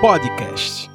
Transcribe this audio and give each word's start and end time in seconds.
Podcast. 0.00 0.90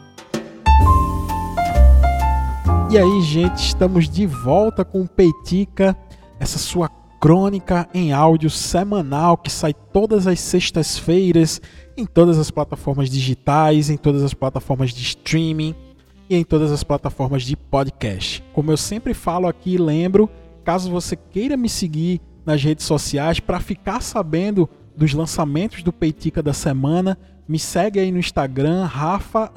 E 2.89 2.97
aí, 2.97 3.21
gente, 3.21 3.57
estamos 3.57 4.09
de 4.09 4.25
volta 4.25 4.83
com 4.83 5.01
o 5.01 5.07
Peitica, 5.07 5.95
essa 6.39 6.57
sua 6.57 6.89
crônica 7.19 7.87
em 7.93 8.11
áudio 8.11 8.49
semanal 8.49 9.37
que 9.37 9.49
sai 9.49 9.73
todas 9.73 10.27
as 10.27 10.39
sextas-feiras 10.39 11.61
em 11.95 12.05
todas 12.05 12.37
as 12.37 12.51
plataformas 12.51 13.09
digitais, 13.09 13.89
em 13.89 13.95
todas 13.95 14.23
as 14.23 14.33
plataformas 14.33 14.91
de 14.91 15.01
streaming 15.01 15.73
e 16.29 16.35
em 16.35 16.43
todas 16.43 16.71
as 16.71 16.83
plataformas 16.83 17.43
de 17.43 17.55
podcast. 17.55 18.43
Como 18.53 18.71
eu 18.71 18.77
sempre 18.77 19.13
falo 19.13 19.47
aqui, 19.47 19.77
lembro, 19.77 20.29
caso 20.63 20.91
você 20.91 21.15
queira 21.15 21.55
me 21.55 21.69
seguir 21.69 22.19
nas 22.45 22.61
redes 22.61 22.85
sociais 22.85 23.39
para 23.39 23.59
ficar 23.59 24.01
sabendo 24.01 24.69
dos 24.95 25.13
lançamentos 25.13 25.83
do 25.83 25.93
Peitica 25.93 26.43
da 26.43 26.53
semana, 26.53 27.17
me 27.47 27.59
segue 27.59 27.99
aí 27.99 28.11
no 28.11 28.19
Instagram, 28.19 28.85
Rafa 28.85 29.51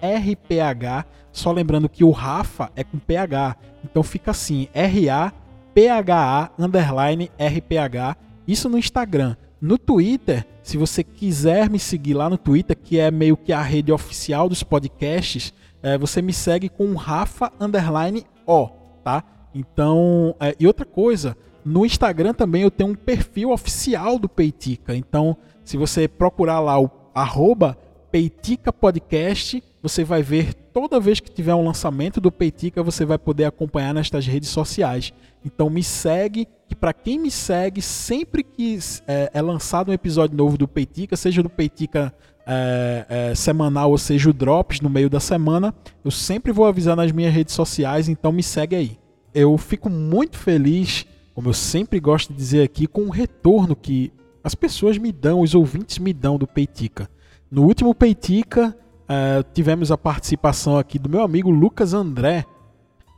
RPH. 0.00 1.06
Só 1.32 1.52
lembrando 1.52 1.88
que 1.88 2.02
o 2.02 2.10
Rafa 2.10 2.70
é 2.74 2.82
com 2.82 2.98
PH. 2.98 3.56
Então 3.84 4.02
fica 4.02 4.30
assim, 4.30 4.68
R-A-P-H-A 4.72 6.50
underline 6.58 7.30
RPH. 7.38 8.16
Isso 8.46 8.68
no 8.68 8.78
Instagram. 8.78 9.36
No 9.60 9.78
Twitter, 9.78 10.46
se 10.62 10.76
você 10.76 11.02
quiser 11.02 11.70
me 11.70 11.78
seguir 11.78 12.14
lá 12.14 12.28
no 12.28 12.36
Twitter, 12.36 12.76
que 12.76 12.98
é 12.98 13.10
meio 13.10 13.36
que 13.36 13.52
a 13.52 13.62
rede 13.62 13.90
oficial 13.92 14.48
dos 14.48 14.62
podcasts, 14.62 15.52
é, 15.82 15.96
você 15.96 16.20
me 16.20 16.32
segue 16.32 16.68
com 16.68 16.94
Rafa 16.94 17.52
underline 17.60 18.24
O, 18.46 18.68
tá? 19.02 19.22
Então, 19.54 20.34
é, 20.38 20.54
e 20.58 20.66
outra 20.66 20.84
coisa, 20.84 21.36
no 21.64 21.86
Instagram 21.86 22.34
também 22.34 22.62
eu 22.62 22.70
tenho 22.70 22.90
um 22.90 22.94
perfil 22.94 23.50
oficial 23.50 24.18
do 24.18 24.28
Peitica. 24.28 24.94
Então, 24.94 25.36
se 25.66 25.76
você 25.76 26.08
procurar 26.08 26.60
lá 26.60 26.80
o 26.80 26.90
arroba 27.14 27.76
Peitica 28.10 28.72
Podcast, 28.72 29.62
você 29.82 30.04
vai 30.04 30.22
ver 30.22 30.54
toda 30.54 31.00
vez 31.00 31.20
que 31.20 31.30
tiver 31.30 31.54
um 31.54 31.64
lançamento 31.64 32.20
do 32.20 32.30
Peitica, 32.30 32.82
você 32.82 33.04
vai 33.04 33.18
poder 33.18 33.44
acompanhar 33.44 33.92
nestas 33.92 34.26
redes 34.26 34.48
sociais. 34.48 35.12
Então 35.44 35.68
me 35.68 35.82
segue, 35.82 36.46
que 36.68 36.74
para 36.74 36.92
quem 36.92 37.18
me 37.18 37.30
segue, 37.30 37.82
sempre 37.82 38.42
que 38.42 38.78
é, 39.06 39.30
é, 39.34 39.42
lançado 39.42 39.90
um 39.90 39.92
episódio 39.92 40.36
novo 40.36 40.56
do 40.56 40.68
Peitica, 40.68 41.16
seja 41.16 41.42
do 41.42 41.50
Peitica 41.50 42.14
é, 42.46 43.06
é, 43.08 43.34
semanal 43.34 43.90
ou 43.90 43.98
seja 43.98 44.30
o 44.30 44.32
Drops 44.32 44.80
no 44.80 44.88
meio 44.88 45.10
da 45.10 45.20
semana, 45.20 45.74
eu 46.04 46.10
sempre 46.10 46.52
vou 46.52 46.64
avisar 46.64 46.96
nas 46.96 47.10
minhas 47.12 47.34
redes 47.34 47.54
sociais, 47.54 48.08
então 48.08 48.30
me 48.32 48.42
segue 48.42 48.76
aí. 48.76 48.98
Eu 49.34 49.58
fico 49.58 49.90
muito 49.90 50.38
feliz 50.38 51.04
como 51.36 51.50
eu 51.50 51.52
sempre 51.52 52.00
gosto 52.00 52.32
de 52.32 52.38
dizer 52.38 52.62
aqui, 52.62 52.86
com 52.86 53.02
o 53.02 53.10
retorno 53.10 53.76
que 53.76 54.10
as 54.46 54.54
pessoas 54.54 54.96
me 54.96 55.10
dão, 55.10 55.40
os 55.40 55.56
ouvintes 55.56 55.98
me 55.98 56.12
dão 56.12 56.38
do 56.38 56.46
Peitica. 56.46 57.10
No 57.50 57.64
último 57.64 57.92
Peitica, 57.92 58.78
uh, 59.02 59.44
tivemos 59.52 59.90
a 59.90 59.98
participação 59.98 60.78
aqui 60.78 61.00
do 61.00 61.08
meu 61.08 61.20
amigo 61.22 61.50
Lucas 61.50 61.92
André, 61.92 62.44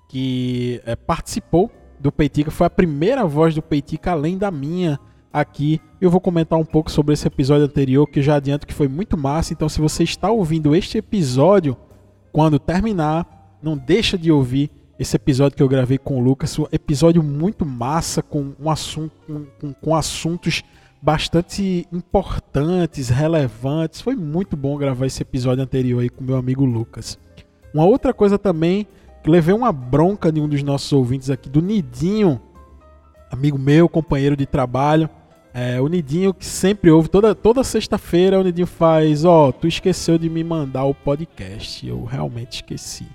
que 0.09 0.81
uh, 0.87 0.97
participou 1.05 1.71
do 2.01 2.11
Peitica, 2.11 2.51
foi 2.51 2.67
a 2.67 2.71
primeira 2.71 3.27
voz 3.27 3.55
do 3.55 3.61
Peitica 3.61 4.13
além 4.13 4.39
da 4.39 4.51
minha 4.51 4.99
aqui. 5.31 5.83
Eu 6.01 6.11
vou 6.11 6.19
comentar 6.19 6.59
um 6.59 6.65
pouco 6.65 6.91
sobre 6.91 7.13
esse 7.13 7.27
episódio 7.27 7.67
anterior, 7.67 8.07
que 8.07 8.23
já 8.23 8.37
adianto 8.37 8.67
que 8.67 8.73
foi 8.73 8.89
muito 8.89 9.15
massa. 9.15 9.53
Então, 9.53 9.69
se 9.69 9.83
você 9.83 10.05
está 10.05 10.31
ouvindo 10.31 10.75
este 10.75 10.97
episódio, 10.97 11.77
quando 12.33 12.59
terminar, 12.59 13.59
não 13.63 13.77
deixa 13.77 14.17
de 14.17 14.33
ouvir 14.33 14.71
esse 14.99 15.15
episódio 15.15 15.59
que 15.59 15.63
eu 15.63 15.69
gravei 15.69 15.99
com 15.99 16.17
o 16.17 16.25
Lucas, 16.25 16.59
um 16.59 16.65
episódio 16.73 17.23
muito 17.23 17.67
massa, 17.67 18.23
com, 18.23 18.55
um 18.59 18.71
assunto, 18.71 19.13
com, 19.61 19.75
com 19.75 19.95
assuntos 19.95 20.63
bastante 21.01 21.87
importantes, 21.93 23.09
relevantes. 23.09 24.01
Foi 24.01 24.15
muito 24.15 24.57
bom 24.57 24.77
gravar 24.77 25.07
esse 25.07 25.23
episódio 25.23 25.63
anterior 25.63 26.01
aí 26.01 26.09
com 26.09 26.25
meu 26.25 26.37
amigo 26.37 26.65
Lucas. 26.65 27.19
Uma 27.73 27.85
outra 27.85 28.13
coisa 28.13 28.39
também, 28.39 28.87
que 29.23 29.31
levei 29.31 29.55
uma 29.55 29.73
bronca 29.73 30.33
de 30.33 30.41
um 30.41 30.49
dos 30.49 30.63
nossos 30.63 30.93
ouvintes 30.93 31.31
aqui, 31.31 31.49
do 31.49 31.63
Nidinho, 31.63 32.41
amigo 33.31 33.59
meu, 33.59 33.89
companheiro 33.89 34.37
de 34.37 34.47
trabalho. 34.47 35.09
É, 35.55 35.81
o 35.81 35.89
Nidinho 35.89 36.35
que 36.35 36.45
sempre 36.45 36.91
ouve, 36.91 37.09
toda, 37.09 37.35
toda 37.35 37.65
sexta-feira 37.65 38.39
o 38.39 38.43
Nidinho 38.43 38.67
faz, 38.67 39.25
ó, 39.25 39.49
oh, 39.49 39.53
tu 39.53 39.67
esqueceu 39.67 40.19
de 40.19 40.29
me 40.29 40.45
mandar 40.45 40.85
o 40.85 40.95
podcast. 40.95 41.87
Eu 41.87 42.05
realmente 42.05 42.57
esqueci. 42.57 43.07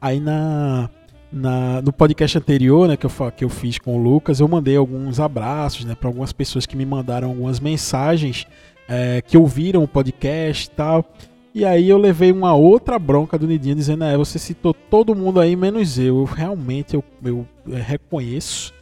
Aí 0.00 0.20
na 0.20 0.90
na, 1.34 1.82
no 1.82 1.92
podcast 1.92 2.38
anterior, 2.38 2.86
né, 2.86 2.96
que 2.96 3.04
eu, 3.04 3.10
que 3.36 3.44
eu 3.44 3.48
fiz 3.48 3.76
com 3.76 3.96
o 3.96 4.02
Lucas, 4.02 4.38
eu 4.38 4.46
mandei 4.46 4.76
alguns 4.76 5.18
abraços, 5.18 5.84
né, 5.84 5.96
para 5.96 6.08
algumas 6.08 6.32
pessoas 6.32 6.64
que 6.64 6.76
me 6.76 6.86
mandaram 6.86 7.28
algumas 7.28 7.58
mensagens 7.58 8.46
é, 8.88 9.20
que 9.20 9.36
ouviram 9.36 9.82
o 9.82 9.88
podcast 9.88 10.66
e 10.66 10.70
tal. 10.70 11.04
E 11.52 11.64
aí 11.64 11.88
eu 11.88 11.98
levei 11.98 12.30
uma 12.30 12.54
outra 12.54 12.98
bronca 12.98 13.36
do 13.36 13.46
Nidinho 13.46 13.74
dizendo, 13.74 14.04
é, 14.04 14.16
você 14.16 14.38
citou 14.38 14.72
todo 14.72 15.14
mundo 15.14 15.40
aí 15.40 15.56
menos 15.56 15.98
eu. 15.98 16.18
eu 16.18 16.24
realmente 16.24 16.94
eu, 16.94 17.04
eu, 17.24 17.46
reconheço 17.66 18.72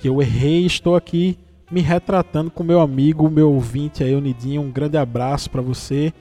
que 0.00 0.08
eu 0.08 0.20
errei, 0.20 0.66
estou 0.66 0.96
aqui 0.96 1.38
me 1.70 1.80
retratando 1.80 2.50
com 2.50 2.64
meu 2.64 2.80
amigo, 2.80 3.30
meu 3.30 3.52
ouvinte 3.52 4.02
aí, 4.02 4.14
o 4.14 4.20
Nidinho. 4.20 4.62
Um 4.62 4.70
grande 4.70 4.96
abraço 4.96 5.48
para 5.48 5.62
você. 5.62 6.12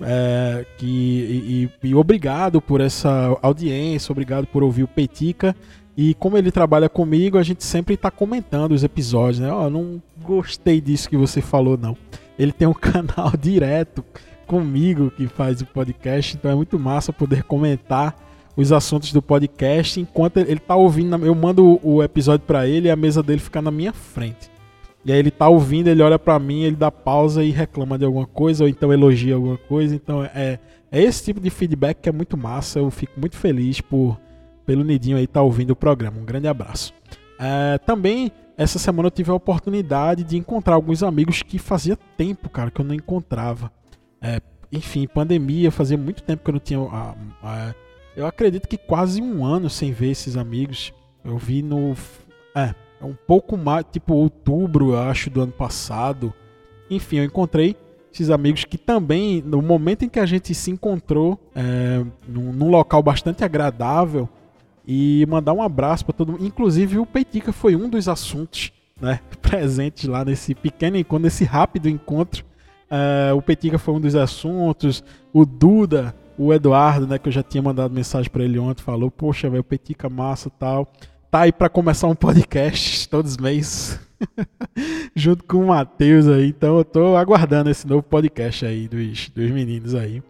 É, 0.00 0.66
que, 0.76 1.70
e, 1.82 1.88
e, 1.88 1.94
obrigado 1.94 2.60
por 2.60 2.80
essa 2.80 3.38
audiência, 3.40 4.12
obrigado 4.12 4.46
por 4.46 4.62
ouvir 4.62 4.82
o 4.82 4.88
Petica. 4.88 5.54
E 5.96 6.14
como 6.14 6.36
ele 6.36 6.50
trabalha 6.50 6.88
comigo, 6.88 7.38
a 7.38 7.42
gente 7.42 7.62
sempre 7.62 7.94
está 7.94 8.10
comentando 8.10 8.72
os 8.72 8.82
episódios, 8.82 9.38
né? 9.38 9.52
Ó, 9.52 9.66
oh, 9.66 9.70
não 9.70 10.02
gostei 10.22 10.80
disso 10.80 11.08
que 11.08 11.16
você 11.16 11.40
falou, 11.40 11.78
não. 11.78 11.96
Ele 12.36 12.50
tem 12.50 12.66
um 12.66 12.74
canal 12.74 13.32
direto 13.38 14.04
comigo 14.46 15.10
que 15.10 15.28
faz 15.28 15.60
o 15.60 15.66
podcast, 15.66 16.36
então 16.36 16.50
é 16.50 16.54
muito 16.54 16.78
massa 16.78 17.12
poder 17.12 17.44
comentar 17.44 18.16
os 18.56 18.72
assuntos 18.72 19.12
do 19.12 19.22
podcast 19.22 20.00
enquanto 20.00 20.38
ele 20.38 20.54
está 20.54 20.74
ouvindo. 20.74 21.24
Eu 21.24 21.34
mando 21.34 21.78
o 21.82 22.02
episódio 22.02 22.44
para 22.46 22.66
ele 22.66 22.88
e 22.88 22.90
a 22.90 22.96
mesa 22.96 23.22
dele 23.22 23.40
fica 23.40 23.62
na 23.62 23.70
minha 23.70 23.92
frente. 23.92 24.53
E 25.04 25.12
aí 25.12 25.18
ele 25.18 25.30
tá 25.30 25.48
ouvindo, 25.48 25.88
ele 25.88 26.02
olha 26.02 26.18
para 26.18 26.38
mim, 26.38 26.62
ele 26.62 26.76
dá 26.76 26.90
pausa 26.90 27.44
e 27.44 27.50
reclama 27.50 27.98
de 27.98 28.04
alguma 28.04 28.26
coisa, 28.26 28.64
ou 28.64 28.68
então 28.68 28.92
elogia 28.92 29.34
alguma 29.34 29.58
coisa. 29.58 29.94
Então 29.94 30.24
é, 30.24 30.58
é 30.90 31.02
esse 31.02 31.24
tipo 31.24 31.40
de 31.40 31.50
feedback 31.50 32.00
que 32.00 32.08
é 32.08 32.12
muito 32.12 32.36
massa. 32.36 32.78
Eu 32.78 32.90
fico 32.90 33.18
muito 33.18 33.36
feliz 33.36 33.80
por 33.80 34.18
pelo 34.64 34.82
Nidinho 34.82 35.18
aí 35.18 35.26
tá 35.26 35.42
ouvindo 35.42 35.70
o 35.72 35.76
programa. 35.76 36.18
Um 36.18 36.24
grande 36.24 36.48
abraço. 36.48 36.94
É, 37.38 37.78
também 37.78 38.32
essa 38.56 38.78
semana 38.78 39.08
eu 39.08 39.10
tive 39.10 39.30
a 39.30 39.34
oportunidade 39.34 40.22
de 40.22 40.36
encontrar 40.36 40.74
alguns 40.74 41.02
amigos 41.02 41.42
que 41.42 41.58
fazia 41.58 41.96
tempo, 42.16 42.48
cara, 42.48 42.70
que 42.70 42.80
eu 42.80 42.84
não 42.84 42.94
encontrava. 42.94 43.70
É, 44.22 44.40
enfim, 44.70 45.06
pandemia, 45.06 45.70
fazia 45.70 45.98
muito 45.98 46.22
tempo 46.22 46.44
que 46.44 46.50
eu 46.50 46.52
não 46.52 46.60
tinha. 46.60 46.80
A, 46.80 47.14
a, 47.42 47.74
eu 48.16 48.26
acredito 48.26 48.68
que 48.68 48.78
quase 48.78 49.20
um 49.20 49.44
ano 49.44 49.68
sem 49.68 49.92
ver 49.92 50.10
esses 50.10 50.36
amigos. 50.36 50.92
Eu 51.24 51.36
vi 51.36 51.62
no. 51.62 51.94
É, 52.54 52.74
é 53.00 53.04
um 53.04 53.14
pouco 53.14 53.56
mais, 53.56 53.84
tipo 53.90 54.14
outubro, 54.14 54.96
acho, 54.96 55.30
do 55.30 55.40
ano 55.42 55.52
passado. 55.52 56.32
Enfim, 56.90 57.18
eu 57.18 57.24
encontrei 57.24 57.76
esses 58.12 58.30
amigos 58.30 58.64
que 58.64 58.78
também, 58.78 59.42
no 59.44 59.60
momento 59.60 60.04
em 60.04 60.08
que 60.08 60.20
a 60.20 60.26
gente 60.26 60.54
se 60.54 60.70
encontrou, 60.70 61.38
é, 61.54 62.04
num, 62.28 62.52
num, 62.52 62.70
local 62.70 63.02
bastante 63.02 63.44
agradável, 63.44 64.28
e 64.86 65.24
mandar 65.28 65.52
um 65.52 65.62
abraço 65.62 66.04
para 66.04 66.14
todo 66.14 66.32
mundo. 66.32 66.46
Inclusive, 66.46 66.98
o 66.98 67.06
Peitica 67.06 67.52
foi 67.52 67.74
um 67.74 67.88
dos 67.88 68.08
assuntos 68.08 68.72
né, 69.00 69.18
presentes 69.42 70.08
lá 70.08 70.24
nesse 70.24 70.54
pequeno 70.54 70.96
encontro, 70.96 71.24
nesse 71.24 71.44
rápido 71.44 71.88
encontro. 71.88 72.44
É, 72.90 73.32
o 73.32 73.42
Peitica 73.42 73.78
foi 73.78 73.94
um 73.94 74.00
dos 74.00 74.14
assuntos. 74.14 75.02
O 75.32 75.44
Duda, 75.44 76.14
o 76.38 76.52
Eduardo, 76.52 77.06
né, 77.06 77.18
que 77.18 77.28
eu 77.28 77.32
já 77.32 77.42
tinha 77.42 77.62
mandado 77.62 77.94
mensagem 77.94 78.30
para 78.30 78.44
ele 78.44 78.58
ontem, 78.58 78.82
falou: 78.82 79.10
Poxa, 79.10 79.48
velho, 79.48 79.62
o 79.62 79.64
Peitica 79.64 80.08
massa 80.08 80.50
tal 80.50 80.86
tá 81.34 81.40
aí 81.40 81.52
para 81.52 81.68
começar 81.68 82.06
um 82.06 82.14
podcast 82.14 83.08
todos 83.08 83.32
os 83.32 83.36
meses. 83.38 83.98
Junto 85.16 85.42
com 85.42 85.64
o 85.64 85.66
Matheus 85.66 86.28
aí. 86.28 86.46
Então 86.46 86.78
eu 86.78 86.84
tô 86.84 87.16
aguardando 87.16 87.68
esse 87.68 87.84
novo 87.88 88.04
podcast 88.04 88.64
aí 88.64 88.86
dos, 88.86 89.30
dos 89.30 89.50
meninos 89.50 89.96
aí. 89.96 90.22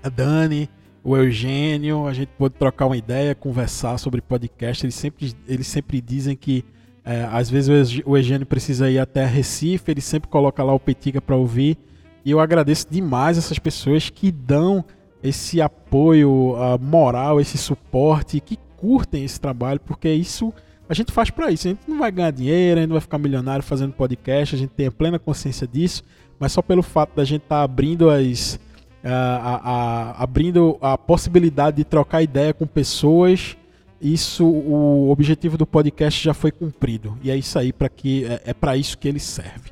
A 0.00 0.08
Dani, 0.08 0.70
o 1.02 1.16
Eugênio, 1.16 2.06
a 2.06 2.12
gente 2.12 2.28
pode 2.38 2.54
trocar 2.54 2.86
uma 2.86 2.96
ideia, 2.96 3.34
conversar 3.34 3.98
sobre 3.98 4.20
podcast. 4.20 4.86
Eles 4.86 4.94
sempre, 4.94 5.34
eles 5.48 5.66
sempre 5.66 6.00
dizem 6.00 6.36
que 6.36 6.64
é, 7.04 7.28
às 7.32 7.50
vezes 7.50 8.00
o 8.06 8.16
Eugênio 8.16 8.46
precisa 8.46 8.88
ir 8.88 9.00
até 9.00 9.26
Recife, 9.26 9.90
ele 9.90 10.00
sempre 10.00 10.30
coloca 10.30 10.62
lá 10.62 10.72
o 10.72 10.78
Petiga 10.78 11.20
para 11.20 11.34
ouvir. 11.34 11.76
E 12.24 12.30
eu 12.30 12.38
agradeço 12.38 12.86
demais 12.88 13.36
essas 13.36 13.58
pessoas 13.58 14.08
que 14.08 14.30
dão 14.30 14.84
esse 15.24 15.60
apoio 15.60 16.54
moral, 16.80 17.40
esse 17.40 17.58
suporte, 17.58 18.38
que 18.38 18.56
curtem 18.80 19.24
esse 19.24 19.40
trabalho, 19.40 19.78
porque 19.80 20.10
isso 20.10 20.52
a 20.88 20.94
gente 20.94 21.12
faz 21.12 21.30
para 21.30 21.52
isso. 21.52 21.68
A 21.68 21.70
gente 21.70 21.82
não 21.86 21.98
vai 21.98 22.10
ganhar 22.10 22.32
dinheiro, 22.32 22.78
a 22.78 22.82
gente 22.82 22.88
não 22.88 22.94
vai 22.94 23.00
ficar 23.00 23.18
milionário 23.18 23.62
fazendo 23.62 23.92
podcast, 23.92 24.56
a 24.56 24.58
gente 24.58 24.70
tem 24.70 24.86
a 24.86 24.90
plena 24.90 25.18
consciência 25.20 25.66
disso, 25.66 26.02
mas 26.38 26.50
só 26.50 26.62
pelo 26.62 26.82
fato 26.82 27.14
da 27.14 27.24
gente 27.24 27.42
estar 27.42 27.58
tá 27.58 27.62
abrindo 27.62 28.10
as. 28.10 28.58
A, 29.02 29.12
a, 29.12 29.54
a, 29.54 30.22
abrindo 30.22 30.76
a 30.78 30.98
possibilidade 30.98 31.78
de 31.78 31.84
trocar 31.84 32.22
ideia 32.22 32.52
com 32.52 32.66
pessoas, 32.66 33.56
isso 34.00 34.44
o 34.44 35.10
objetivo 35.10 35.56
do 35.56 35.66
podcast 35.66 36.22
já 36.22 36.34
foi 36.34 36.50
cumprido. 36.50 37.16
E 37.22 37.30
é 37.30 37.36
isso 37.36 37.58
aí 37.58 37.72
para 37.72 37.88
que 37.88 38.24
é, 38.24 38.42
é 38.46 38.52
para 38.52 38.76
isso 38.76 38.98
que 38.98 39.08
ele 39.08 39.20
serve. 39.20 39.70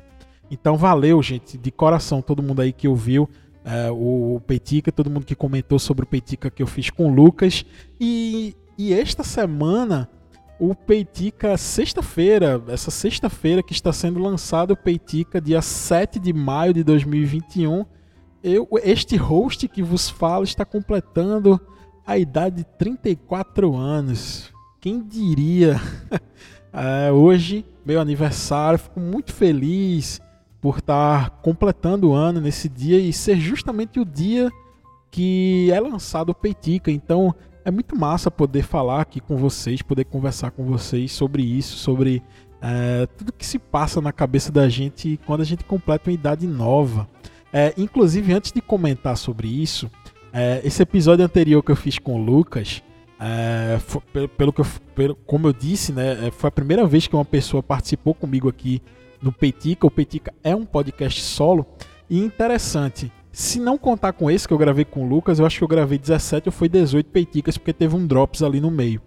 Então 0.49 0.77
valeu, 0.77 1.21
gente, 1.21 1.57
de 1.57 1.71
coração 1.71 2.21
todo 2.21 2.41
mundo 2.41 2.61
aí 2.61 2.71
que 2.71 2.87
ouviu. 2.87 3.29
é, 3.65 3.91
o 3.91 4.41
Peitica, 4.47 4.91
todo 4.91 5.09
mundo 5.09 5.25
que 5.25 5.35
comentou 5.35 5.77
sobre 5.77 6.05
o 6.05 6.07
Peitica 6.07 6.49
que 6.49 6.63
eu 6.63 6.67
fiz 6.67 6.89
com 6.89 7.07
o 7.07 7.13
Lucas. 7.13 7.65
E, 7.99 8.55
e 8.79 8.93
esta 8.93 9.25
semana, 9.25 10.09
o 10.57 10.73
Peitica, 10.73 11.57
sexta-feira, 11.57 12.63
essa 12.69 12.89
sexta-feira 12.89 13.61
que 13.61 13.73
está 13.73 13.91
sendo 13.91 14.21
lançado 14.21 14.71
o 14.71 14.77
Peitica, 14.77 15.41
dia 15.41 15.61
7 15.61 16.17
de 16.17 16.31
maio 16.31 16.73
de 16.73 16.81
2021, 16.85 17.85
eu, 18.41 18.69
este 18.81 19.17
host 19.17 19.67
que 19.67 19.83
vos 19.83 20.09
falo 20.09 20.45
está 20.45 20.63
completando 20.63 21.59
a 22.07 22.17
idade 22.17 22.55
de 22.55 22.63
34 22.77 23.75
anos. 23.75 24.49
Quem 24.79 25.03
diria? 25.05 25.75
é, 26.71 27.11
hoje, 27.11 27.65
meu 27.85 27.99
aniversário, 27.99 28.79
fico 28.79 29.01
muito 29.01 29.33
feliz 29.33 30.21
por 30.61 30.77
estar 30.77 31.31
completando 31.41 32.11
o 32.11 32.13
ano 32.13 32.39
nesse 32.39 32.69
dia 32.69 32.97
e 32.97 33.11
ser 33.11 33.41
justamente 33.41 33.99
o 33.99 34.05
dia 34.05 34.49
que 35.11 35.69
é 35.69 35.81
lançado 35.81 36.29
o 36.29 36.35
Peitica. 36.35 36.89
Então 36.89 37.35
é 37.63 37.71
muito 37.71 37.95
massa 37.95 38.31
poder 38.31 38.63
falar 38.63 39.01
aqui 39.01 39.19
com 39.19 39.37
vocês, 39.37 39.81
poder 39.81 40.05
conversar 40.05 40.51
com 40.51 40.63
vocês 40.65 41.11
sobre 41.11 41.43
isso, 41.43 41.77
sobre 41.77 42.23
é, 42.61 43.07
tudo 43.17 43.31
que 43.31 43.45
se 43.45 43.59
passa 43.59 44.01
na 44.01 44.11
cabeça 44.11 44.51
da 44.51 44.67
gente 44.67 45.19
quando 45.25 45.41
a 45.41 45.45
gente 45.45 45.63
completa 45.63 46.09
uma 46.09 46.13
idade 46.13 46.47
nova. 46.47 47.07
É, 47.51 47.73
inclusive, 47.77 48.33
antes 48.33 48.51
de 48.51 48.61
comentar 48.61 49.17
sobre 49.17 49.47
isso, 49.47 49.89
é, 50.31 50.61
esse 50.63 50.81
episódio 50.81 51.25
anterior 51.25 51.63
que 51.63 51.71
eu 51.71 51.75
fiz 51.75 51.97
com 51.97 52.15
o 52.15 52.23
Lucas, 52.23 52.83
é, 53.19 53.79
foi, 53.79 54.27
pelo, 54.27 54.53
que 54.53 54.61
eu, 54.61 54.65
pelo, 54.95 55.15
como 55.15 55.47
eu 55.47 55.53
disse, 55.53 55.91
né, 55.91 56.27
é, 56.27 56.31
foi 56.31 56.47
a 56.47 56.51
primeira 56.51 56.85
vez 56.85 57.07
que 57.07 57.15
uma 57.15 57.25
pessoa 57.25 57.61
participou 57.61 58.13
comigo 58.13 58.47
aqui 58.47 58.81
no 59.21 59.31
Peitica. 59.31 59.85
O 59.85 59.91
Peitica 59.91 60.33
é 60.43 60.55
um 60.55 60.65
podcast 60.65 61.21
solo 61.21 61.65
e 62.09 62.19
interessante. 62.19 63.11
Se 63.31 63.59
não 63.59 63.77
contar 63.77 64.13
com 64.13 64.29
esse 64.29 64.47
que 64.47 64.53
eu 64.53 64.57
gravei 64.57 64.85
com 64.85 65.05
o 65.05 65.07
Lucas, 65.07 65.39
eu 65.39 65.45
acho 65.45 65.57
que 65.57 65.63
eu 65.63 65.67
gravei 65.67 65.97
17 65.97 66.49
ou 66.49 66.51
foi 66.51 66.67
18 66.67 67.09
Peiticas, 67.09 67.57
porque 67.57 67.73
teve 67.73 67.95
um 67.95 68.05
drops 68.05 68.41
ali 68.41 68.59
no 68.59 68.71
meio. 68.71 69.01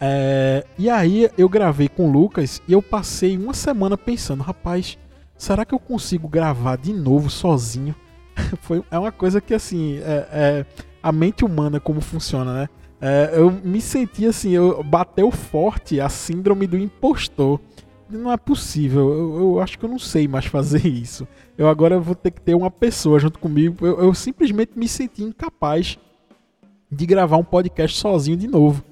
É, 0.00 0.64
e 0.78 0.88
aí 0.88 1.28
eu 1.36 1.48
gravei 1.48 1.88
com 1.88 2.08
o 2.08 2.12
Lucas 2.12 2.62
e 2.66 2.72
eu 2.72 2.80
passei 2.80 3.36
uma 3.36 3.52
semana 3.52 3.98
pensando, 3.98 4.42
rapaz, 4.42 4.96
será 5.36 5.64
que 5.64 5.74
eu 5.74 5.78
consigo 5.78 6.26
gravar 6.26 6.76
de 6.76 6.92
novo 6.92 7.28
sozinho? 7.28 7.94
foi, 8.62 8.82
é 8.90 8.98
uma 8.98 9.12
coisa 9.12 9.40
que 9.40 9.52
assim, 9.52 9.98
é, 9.98 10.28
é, 10.32 10.66
a 11.02 11.12
mente 11.12 11.44
humana 11.44 11.78
como 11.78 12.00
funciona, 12.00 12.54
né? 12.54 12.68
É, 13.02 13.30
eu 13.34 13.50
me 13.50 13.80
senti 13.80 14.26
assim, 14.26 14.50
eu 14.50 14.82
bateu 14.82 15.30
forte 15.30 16.00
a 16.00 16.08
síndrome 16.08 16.66
do 16.66 16.76
impostor 16.76 17.58
não 18.10 18.32
é 18.32 18.36
possível. 18.36 19.12
Eu, 19.12 19.40
eu, 19.40 19.60
acho 19.60 19.78
que 19.78 19.84
eu 19.84 19.88
não 19.88 19.98
sei 19.98 20.26
mais 20.26 20.46
fazer 20.46 20.86
isso. 20.88 21.26
Eu 21.56 21.68
agora 21.68 21.98
vou 21.98 22.14
ter 22.14 22.30
que 22.30 22.40
ter 22.40 22.54
uma 22.54 22.70
pessoa 22.70 23.18
junto 23.18 23.38
comigo. 23.38 23.86
Eu, 23.86 24.00
eu 24.00 24.14
simplesmente 24.14 24.72
me 24.78 24.88
senti 24.88 25.22
incapaz 25.22 25.98
de 26.90 27.06
gravar 27.06 27.36
um 27.36 27.44
podcast 27.44 27.96
sozinho 27.96 28.36
de 28.36 28.48
novo. 28.48 28.84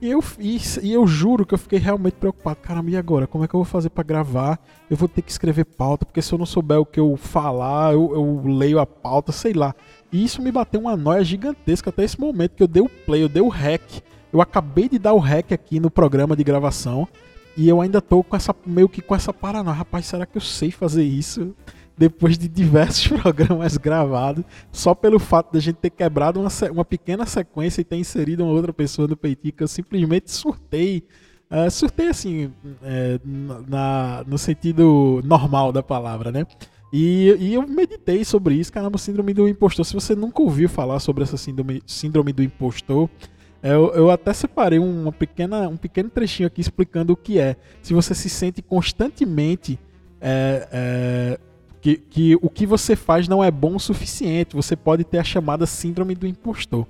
E 0.00 0.10
eu, 0.10 0.24
e, 0.38 0.58
e, 0.82 0.92
eu 0.94 1.06
juro 1.06 1.44
que 1.44 1.52
eu 1.52 1.58
fiquei 1.58 1.78
realmente 1.78 2.14
preocupado. 2.14 2.56
Caramba, 2.62 2.90
e 2.90 2.96
agora? 2.96 3.26
Como 3.26 3.44
é 3.44 3.48
que 3.48 3.54
eu 3.54 3.58
vou 3.58 3.66
fazer 3.66 3.90
para 3.90 4.02
gravar? 4.02 4.58
Eu 4.88 4.96
vou 4.96 5.06
ter 5.06 5.20
que 5.20 5.30
escrever 5.30 5.66
pauta, 5.66 6.06
porque 6.06 6.22
se 6.22 6.32
eu 6.32 6.38
não 6.38 6.46
souber 6.46 6.80
o 6.80 6.86
que 6.86 6.98
eu 6.98 7.18
falar, 7.18 7.92
eu, 7.92 8.14
eu 8.14 8.42
leio 8.46 8.78
a 8.78 8.86
pauta, 8.86 9.30
sei 9.30 9.52
lá. 9.52 9.74
E 10.10 10.24
isso 10.24 10.40
me 10.40 10.50
bateu 10.50 10.80
uma 10.80 10.96
noia 10.96 11.22
gigantesca 11.22 11.90
até 11.90 12.02
esse 12.02 12.18
momento 12.18 12.56
que 12.56 12.62
eu 12.62 12.68
dei 12.68 12.82
o 12.82 12.88
play, 12.88 13.22
eu 13.22 13.28
dei 13.28 13.42
o 13.42 13.48
rec. 13.48 13.82
Eu 14.32 14.40
acabei 14.40 14.88
de 14.88 14.98
dar 14.98 15.12
o 15.12 15.18
rec 15.18 15.52
aqui 15.52 15.78
no 15.78 15.90
programa 15.90 16.34
de 16.34 16.44
gravação. 16.44 17.06
E 17.56 17.68
eu 17.68 17.80
ainda 17.80 18.00
tô 18.00 18.22
com 18.22 18.36
essa 18.36 18.54
meio 18.64 18.88
que 18.88 19.02
com 19.02 19.14
essa 19.14 19.32
paranoia. 19.32 19.76
Rapaz, 19.76 20.06
será 20.06 20.24
que 20.26 20.36
eu 20.36 20.40
sei 20.40 20.70
fazer 20.70 21.04
isso? 21.04 21.54
Depois 21.96 22.38
de 22.38 22.48
diversos 22.48 23.08
programas 23.20 23.76
gravados, 23.76 24.44
só 24.72 24.94
pelo 24.94 25.18
fato 25.18 25.52
de 25.52 25.58
a 25.58 25.60
gente 25.60 25.76
ter 25.76 25.90
quebrado 25.90 26.40
uma, 26.40 26.48
uma 26.72 26.84
pequena 26.84 27.26
sequência 27.26 27.80
e 27.80 27.84
ter 27.84 27.96
inserido 27.96 28.42
uma 28.42 28.52
outra 28.52 28.72
pessoa 28.72 29.06
no 29.06 29.16
Peitica, 29.16 29.64
eu 29.64 29.68
simplesmente 29.68 30.30
surtei. 30.30 31.04
Uh, 31.50 31.68
surtei 31.68 32.08
assim, 32.08 32.52
é, 32.80 33.18
na, 33.68 34.24
no 34.26 34.38
sentido 34.38 35.20
normal 35.24 35.72
da 35.72 35.82
palavra, 35.82 36.30
né? 36.30 36.46
E, 36.92 37.36
e, 37.38 37.54
eu 37.54 37.66
meditei 37.66 38.24
sobre 38.24 38.54
isso, 38.54 38.72
caramba, 38.72 38.98
síndrome 38.98 39.32
do 39.32 39.48
impostor. 39.48 39.84
Se 39.84 39.94
você 39.94 40.14
nunca 40.14 40.42
ouviu 40.42 40.68
falar 40.68 40.98
sobre 40.98 41.22
essa 41.22 41.36
síndrome, 41.36 41.82
síndrome 41.86 42.32
do 42.32 42.42
impostor, 42.42 43.08
eu, 43.62 43.92
eu, 43.94 44.10
até 44.10 44.32
separei 44.32 44.78
uma 44.78 45.12
pequena, 45.12 45.68
um 45.68 45.76
pequeno 45.76 46.08
trechinho 46.08 46.46
aqui 46.46 46.60
explicando 46.60 47.12
o 47.12 47.16
que 47.16 47.38
é. 47.38 47.56
Se 47.82 47.92
você 47.92 48.14
se 48.14 48.30
sente 48.30 48.62
constantemente 48.62 49.78
é, 50.20 50.68
é, 50.72 51.38
que, 51.80 51.96
que 51.96 52.34
o 52.36 52.48
que 52.48 52.64
você 52.64 52.96
faz 52.96 53.28
não 53.28 53.44
é 53.44 53.50
bom 53.50 53.76
o 53.76 53.80
suficiente, 53.80 54.56
você 54.56 54.74
pode 54.74 55.04
ter 55.04 55.18
a 55.18 55.24
chamada 55.24 55.66
síndrome 55.66 56.14
do 56.14 56.26
impostor. 56.26 56.86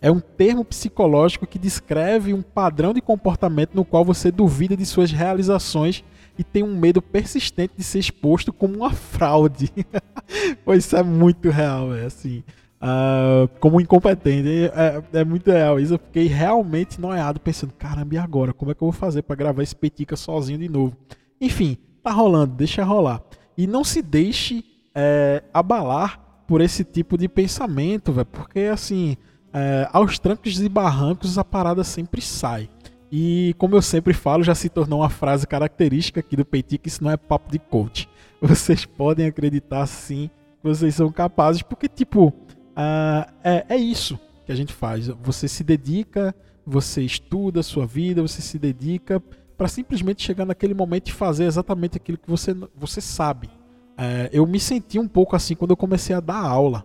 É 0.00 0.10
um 0.10 0.20
termo 0.20 0.64
psicológico 0.64 1.46
que 1.46 1.58
descreve 1.58 2.32
um 2.32 2.42
padrão 2.42 2.92
de 2.92 3.00
comportamento 3.00 3.74
no 3.74 3.84
qual 3.84 4.04
você 4.04 4.30
duvida 4.30 4.76
de 4.76 4.86
suas 4.86 5.10
realizações 5.10 6.04
e 6.38 6.44
tem 6.44 6.62
um 6.62 6.76
medo 6.76 7.02
persistente 7.02 7.74
de 7.76 7.84
ser 7.84 7.98
exposto 7.98 8.52
como 8.52 8.76
uma 8.76 8.92
fraude. 8.92 9.72
pois 10.64 10.84
isso 10.84 10.96
é 10.96 11.02
muito 11.02 11.50
real, 11.50 11.94
é 11.94 12.06
assim 12.06 12.44
uh, 12.82 13.48
como 13.60 13.80
incompetente. 13.80 14.70
É, 14.74 15.20
é, 15.20 15.24
muito 15.24 15.50
real 15.50 15.78
isso. 15.78 15.94
Eu 15.94 15.98
fiquei 15.98 16.26
realmente 16.26 17.00
noiado 17.00 17.40
pensando: 17.40 17.72
caramba, 17.72 18.14
e 18.14 18.18
agora? 18.18 18.52
Como 18.52 18.70
é 18.70 18.74
que 18.74 18.82
eu 18.82 18.90
vou 18.90 18.92
fazer 18.92 19.22
para 19.22 19.36
gravar 19.36 19.62
esse 19.62 19.76
Petica 19.76 20.16
sozinho 20.16 20.58
de 20.58 20.68
novo? 20.68 20.96
Enfim, 21.40 21.78
tá 22.02 22.10
rolando, 22.10 22.54
deixa 22.54 22.84
rolar. 22.84 23.22
E 23.56 23.66
não 23.66 23.84
se 23.84 24.02
deixe 24.02 24.64
é, 24.94 25.42
abalar 25.54 26.20
por 26.46 26.60
esse 26.60 26.84
tipo 26.84 27.16
de 27.16 27.28
pensamento, 27.28 28.12
velho, 28.12 28.26
porque 28.26 28.60
assim, 28.60 29.16
é, 29.52 29.88
aos 29.92 30.18
trancos 30.18 30.60
e 30.60 30.68
barrancos 30.68 31.38
a 31.38 31.44
parada 31.44 31.84
sempre 31.84 32.20
sai. 32.20 32.68
E 33.10 33.54
como 33.58 33.76
eu 33.76 33.82
sempre 33.82 34.14
falo, 34.14 34.42
já 34.42 34.54
se 34.54 34.70
tornou 34.70 35.00
uma 35.00 35.10
frase 35.10 35.46
característica 35.46 36.20
aqui 36.20 36.34
do 36.34 36.46
Peitica, 36.46 36.88
isso 36.88 37.04
não 37.04 37.10
é 37.10 37.16
papo 37.16 37.50
de 37.50 37.58
coach. 37.58 38.08
Vocês 38.40 38.84
podem 38.86 39.26
acreditar 39.26 39.86
sim 39.86 40.30
vocês 40.62 40.94
são 40.94 41.10
capazes, 41.10 41.62
porque 41.62 41.88
tipo, 41.88 42.32
ah, 42.76 43.28
é, 43.42 43.66
é 43.68 43.76
isso 43.76 44.18
que 44.44 44.52
a 44.52 44.54
gente 44.54 44.72
faz. 44.72 45.08
Você 45.08 45.48
se 45.48 45.62
dedica, 45.62 46.34
você 46.66 47.02
estuda 47.02 47.60
a 47.60 47.62
sua 47.62 47.86
vida, 47.86 48.22
você 48.22 48.40
se 48.40 48.58
dedica 48.58 49.22
para 49.56 49.68
simplesmente 49.68 50.22
chegar 50.22 50.44
naquele 50.44 50.74
momento 50.74 51.08
e 51.08 51.12
fazer 51.12 51.44
exatamente 51.44 51.96
aquilo 51.96 52.18
que 52.18 52.28
você, 52.28 52.54
você 52.74 53.00
sabe. 53.00 53.48
É, 53.96 54.30
eu 54.32 54.46
me 54.46 54.58
senti 54.58 54.98
um 54.98 55.06
pouco 55.06 55.36
assim 55.36 55.54
quando 55.54 55.70
eu 55.70 55.76
comecei 55.76 56.14
a 56.14 56.20
dar 56.20 56.38
aula. 56.38 56.84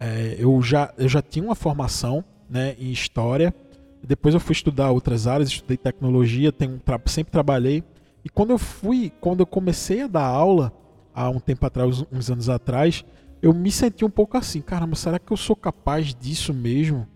É, 0.00 0.36
eu, 0.38 0.60
já, 0.62 0.92
eu 0.96 1.08
já 1.08 1.20
tinha 1.20 1.44
uma 1.44 1.54
formação 1.54 2.24
né, 2.48 2.74
em 2.78 2.90
história, 2.90 3.54
depois 4.02 4.34
eu 4.34 4.40
fui 4.40 4.52
estudar 4.52 4.90
outras 4.90 5.26
áreas, 5.26 5.48
estudei 5.48 5.76
tecnologia, 5.76 6.52
tenho, 6.52 6.80
sempre 7.06 7.32
trabalhei. 7.32 7.82
E 8.24 8.28
quando 8.28 8.50
eu 8.50 8.58
fui, 8.58 9.12
quando 9.20 9.40
eu 9.40 9.46
comecei 9.46 10.02
a 10.02 10.06
dar 10.06 10.24
aula, 10.24 10.72
há 11.14 11.28
um 11.28 11.40
tempo 11.40 11.66
atrás, 11.66 12.04
uns 12.12 12.30
anos 12.30 12.48
atrás, 12.48 13.04
eu 13.40 13.52
me 13.52 13.70
senti 13.70 14.04
um 14.04 14.10
pouco 14.10 14.36
assim, 14.36 14.60
caramba, 14.60 14.96
será 14.96 15.18
que 15.18 15.32
eu 15.32 15.36
sou 15.36 15.54
capaz 15.54 16.14
disso 16.14 16.52
mesmo? 16.52 17.06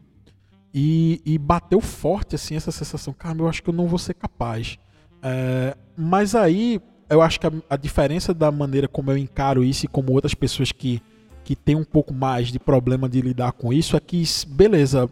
E, 0.74 1.20
e 1.24 1.36
bateu 1.36 1.80
forte 1.80 2.34
assim 2.34 2.54
essa 2.54 2.72
sensação, 2.72 3.12
caramba, 3.12 3.44
eu 3.44 3.48
acho 3.48 3.62
que 3.62 3.68
eu 3.68 3.74
não 3.74 3.86
vou 3.86 3.98
ser 3.98 4.14
capaz. 4.14 4.78
É, 5.22 5.76
mas 5.96 6.34
aí 6.34 6.80
eu 7.08 7.20
acho 7.20 7.38
que 7.38 7.46
a, 7.46 7.52
a, 7.68 7.76
diferença 7.76 8.32
da 8.32 8.50
maneira 8.50 8.88
como 8.88 9.10
eu 9.10 9.18
encaro 9.18 9.62
isso 9.62 9.84
e 9.84 9.88
como 9.88 10.12
outras 10.12 10.34
pessoas 10.34 10.72
que, 10.72 11.02
que 11.44 11.54
têm 11.54 11.76
um 11.76 11.84
pouco 11.84 12.14
mais 12.14 12.48
de 12.48 12.58
problema 12.58 13.08
de 13.08 13.20
lidar 13.20 13.52
com 13.52 13.72
isso 13.72 13.96
é 13.96 14.00
que, 14.00 14.22
beleza, 14.48 15.08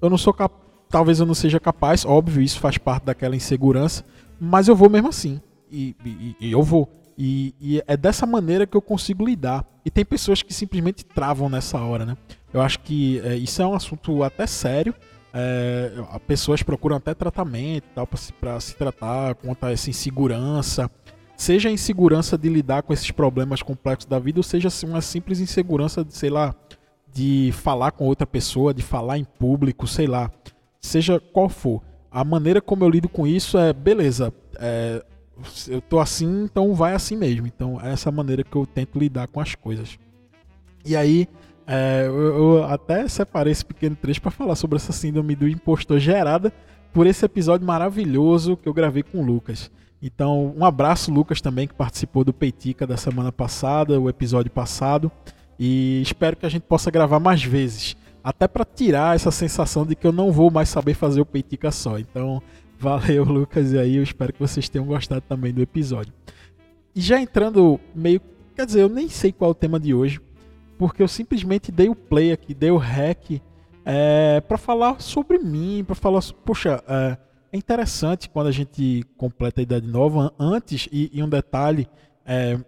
eu 0.00 0.08
não 0.08 0.16
sou 0.16 0.32
capaz, 0.32 0.60
talvez 0.88 1.20
eu 1.20 1.26
não 1.26 1.34
seja 1.34 1.58
capaz, 1.58 2.04
óbvio, 2.04 2.42
isso 2.42 2.60
faz 2.60 2.78
parte 2.78 3.04
daquela 3.04 3.36
insegurança, 3.36 4.04
mas 4.40 4.68
eu 4.68 4.76
vou 4.76 4.88
mesmo 4.88 5.08
assim. 5.08 5.40
E, 5.70 5.94
e, 6.04 6.36
e 6.40 6.52
eu 6.52 6.62
vou. 6.62 6.88
E, 7.22 7.54
e, 7.60 7.82
é 7.86 7.98
dessa 7.98 8.24
maneira 8.24 8.66
que 8.66 8.74
eu 8.74 8.80
consigo 8.80 9.26
lidar. 9.26 9.66
E 9.84 9.90
tem 9.90 10.06
pessoas 10.06 10.42
que 10.42 10.54
simplesmente 10.54 11.04
travam 11.04 11.50
nessa 11.50 11.78
hora, 11.78 12.06
né? 12.06 12.16
Eu 12.50 12.62
acho 12.62 12.80
que 12.80 13.20
é, 13.22 13.36
isso 13.36 13.60
é 13.60 13.66
um 13.66 13.74
assunto 13.74 14.22
até 14.22 14.46
sério. 14.46 14.94
É, 15.34 15.92
pessoas 16.26 16.62
procuram 16.62 16.96
até 16.96 17.12
tratamento 17.12 17.84
tal 17.94 18.06
para 18.06 18.18
se, 18.18 18.32
se 18.60 18.74
tratar 18.74 19.34
contra 19.34 19.70
essa 19.70 19.90
insegurança. 19.90 20.90
Seja 21.36 21.68
a 21.68 21.72
insegurança 21.72 22.38
de 22.38 22.48
lidar 22.48 22.84
com 22.84 22.92
esses 22.94 23.10
problemas 23.10 23.60
complexos 23.60 24.06
da 24.06 24.18
vida, 24.18 24.38
ou 24.38 24.42
seja 24.42 24.68
uma 24.86 25.02
simples 25.02 25.40
insegurança 25.40 26.02
de, 26.02 26.16
sei 26.16 26.30
lá, 26.30 26.54
de 27.12 27.50
falar 27.52 27.90
com 27.90 28.06
outra 28.06 28.26
pessoa, 28.26 28.72
de 28.72 28.82
falar 28.82 29.18
em 29.18 29.24
público, 29.24 29.86
sei 29.86 30.06
lá. 30.06 30.30
Seja 30.80 31.20
qual 31.20 31.50
for. 31.50 31.82
A 32.10 32.24
maneira 32.24 32.62
como 32.62 32.82
eu 32.82 32.88
lido 32.88 33.10
com 33.10 33.26
isso 33.26 33.58
é, 33.58 33.74
beleza, 33.74 34.32
é, 34.58 35.04
eu 35.68 35.80
tô 35.80 35.98
assim, 35.98 36.44
então 36.44 36.74
vai 36.74 36.94
assim 36.94 37.16
mesmo. 37.16 37.46
Então, 37.46 37.80
é 37.80 37.92
essa 37.92 38.10
maneira 38.10 38.42
que 38.42 38.56
eu 38.56 38.66
tento 38.66 38.98
lidar 38.98 39.28
com 39.28 39.40
as 39.40 39.54
coisas. 39.54 39.98
E 40.84 40.96
aí, 40.96 41.28
é, 41.66 42.04
eu, 42.06 42.14
eu, 42.14 42.64
até 42.64 43.06
separei 43.06 43.52
esse 43.52 43.64
pequeno 43.64 43.94
trecho 43.94 44.20
para 44.20 44.30
falar 44.30 44.56
sobre 44.56 44.76
essa 44.76 44.92
síndrome 44.92 45.36
do 45.36 45.46
impostor 45.46 45.98
gerada 45.98 46.52
por 46.92 47.06
esse 47.06 47.24
episódio 47.24 47.66
maravilhoso 47.66 48.56
que 48.56 48.68
eu 48.68 48.74
gravei 48.74 49.02
com 49.02 49.18
o 49.18 49.24
Lucas. 49.24 49.70
Então, 50.02 50.54
um 50.56 50.64
abraço, 50.64 51.12
Lucas, 51.12 51.40
também, 51.40 51.68
que 51.68 51.74
participou 51.74 52.24
do 52.24 52.32
Peitica 52.32 52.86
da 52.86 52.96
semana 52.96 53.30
passada, 53.30 54.00
o 54.00 54.08
episódio 54.08 54.50
passado. 54.50 55.12
E 55.58 56.00
espero 56.02 56.36
que 56.36 56.46
a 56.46 56.48
gente 56.48 56.62
possa 56.62 56.90
gravar 56.90 57.20
mais 57.20 57.44
vezes. 57.44 57.96
Até 58.24 58.48
para 58.48 58.64
tirar 58.64 59.14
essa 59.14 59.30
sensação 59.30 59.84
de 59.86 59.94
que 59.94 60.06
eu 60.06 60.12
não 60.12 60.32
vou 60.32 60.50
mais 60.50 60.68
saber 60.68 60.94
fazer 60.94 61.20
o 61.20 61.26
Peitica 61.26 61.70
só. 61.70 61.98
Então, 61.98 62.42
valeu, 62.80 63.24
Lucas, 63.24 63.72
e 63.72 63.78
aí 63.78 63.96
eu 63.96 64.02
espero 64.02 64.32
que 64.32 64.40
vocês 64.40 64.68
tenham 64.68 64.86
gostado 64.86 65.20
também 65.20 65.52
do 65.52 65.60
episódio. 65.60 66.12
E 66.94 67.00
já 67.00 67.20
entrando 67.20 67.78
meio. 67.94 68.20
Quer 68.56 68.64
dizer, 68.64 68.80
eu 68.80 68.88
nem 68.88 69.08
sei 69.08 69.30
qual 69.32 69.50
é 69.50 69.52
o 69.52 69.54
tema 69.54 69.78
de 69.78 69.94
hoje, 69.94 70.20
porque 70.78 71.02
eu 71.02 71.08
simplesmente 71.08 71.70
dei 71.70 71.88
o 71.88 71.94
play 71.94 72.32
aqui, 72.32 72.54
dei 72.54 72.70
o 72.70 72.76
rec 72.78 73.40
é, 73.84 74.40
para 74.40 74.56
falar 74.56 75.00
sobre 75.00 75.38
mim, 75.38 75.84
para 75.86 75.94
falar. 75.94 76.20
Poxa, 76.44 76.82
é, 76.88 77.18
é, 77.52 77.56
interessante 77.56 78.30
quando 78.30 78.46
a 78.46 78.52
gente 78.52 79.04
completa 79.16 79.60
a 79.60 79.62
idade 79.62 79.86
nova. 79.86 80.32
Antes, 80.38 80.88
e, 80.90 81.10
e 81.12 81.22
um 81.22 81.28
detalhe, 81.28 81.86
é, 82.24 82.58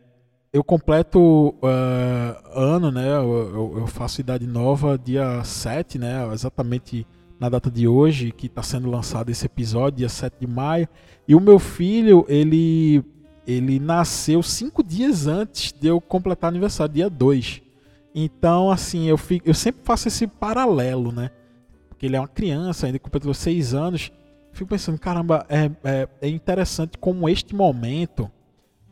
eu 0.52 0.62
completo 0.62 1.54
uh, 1.62 2.59
ano, 2.59 2.90
né? 2.90 3.09
Eu, 3.16 3.78
eu, 3.78 3.87
faço 3.87 4.21
idade 4.21 4.47
nova 4.47 4.99
dia 4.99 5.42
7, 5.42 5.99
né? 5.99 6.31
Exatamente 6.33 7.07
na 7.43 7.49
data 7.49 7.69
de 7.69 7.89
hoje, 7.89 8.31
que 8.31 8.47
está 8.47 8.63
sendo 8.63 8.89
lançado 8.89 9.29
esse 9.29 9.47
episódio, 9.47 9.99
dia 9.99 10.09
7 10.09 10.35
de 10.39 10.47
maio. 10.47 10.89
E 11.27 11.35
o 11.35 11.41
meu 11.41 11.59
filho, 11.59 12.25
ele, 12.29 13.05
ele 13.45 13.81
nasceu 13.81 14.45
cinco 14.45 14.81
dias 14.81 15.27
antes 15.27 15.73
de 15.73 15.89
eu 15.89 16.01
completar 16.01 16.51
aniversário, 16.51 16.95
dia 16.95 17.11
2. 17.11 17.61
Então, 18.15 18.71
assim, 18.71 19.09
eu, 19.09 19.19
fico, 19.19 19.49
eu 19.49 19.55
sempre 19.55 19.83
faço 19.83 20.07
esse 20.07 20.25
paralelo, 20.29 21.11
né? 21.11 21.33
Porque 21.89 22.07
ele 22.07 22.15
é 22.15 22.21
uma 22.21 22.29
criança, 22.29 22.87
ainda 22.87 23.01
completou 23.01 23.35
seis 23.35 23.75
anos. 23.75 24.13
Fico 24.53 24.71
pensando, 24.71 24.97
caramba, 25.01 25.45
é, 25.49 25.69
é, 25.83 26.09
é 26.21 26.29
interessante 26.29 26.97
como 26.97 27.29
este 27.29 27.57
momento 27.57 28.31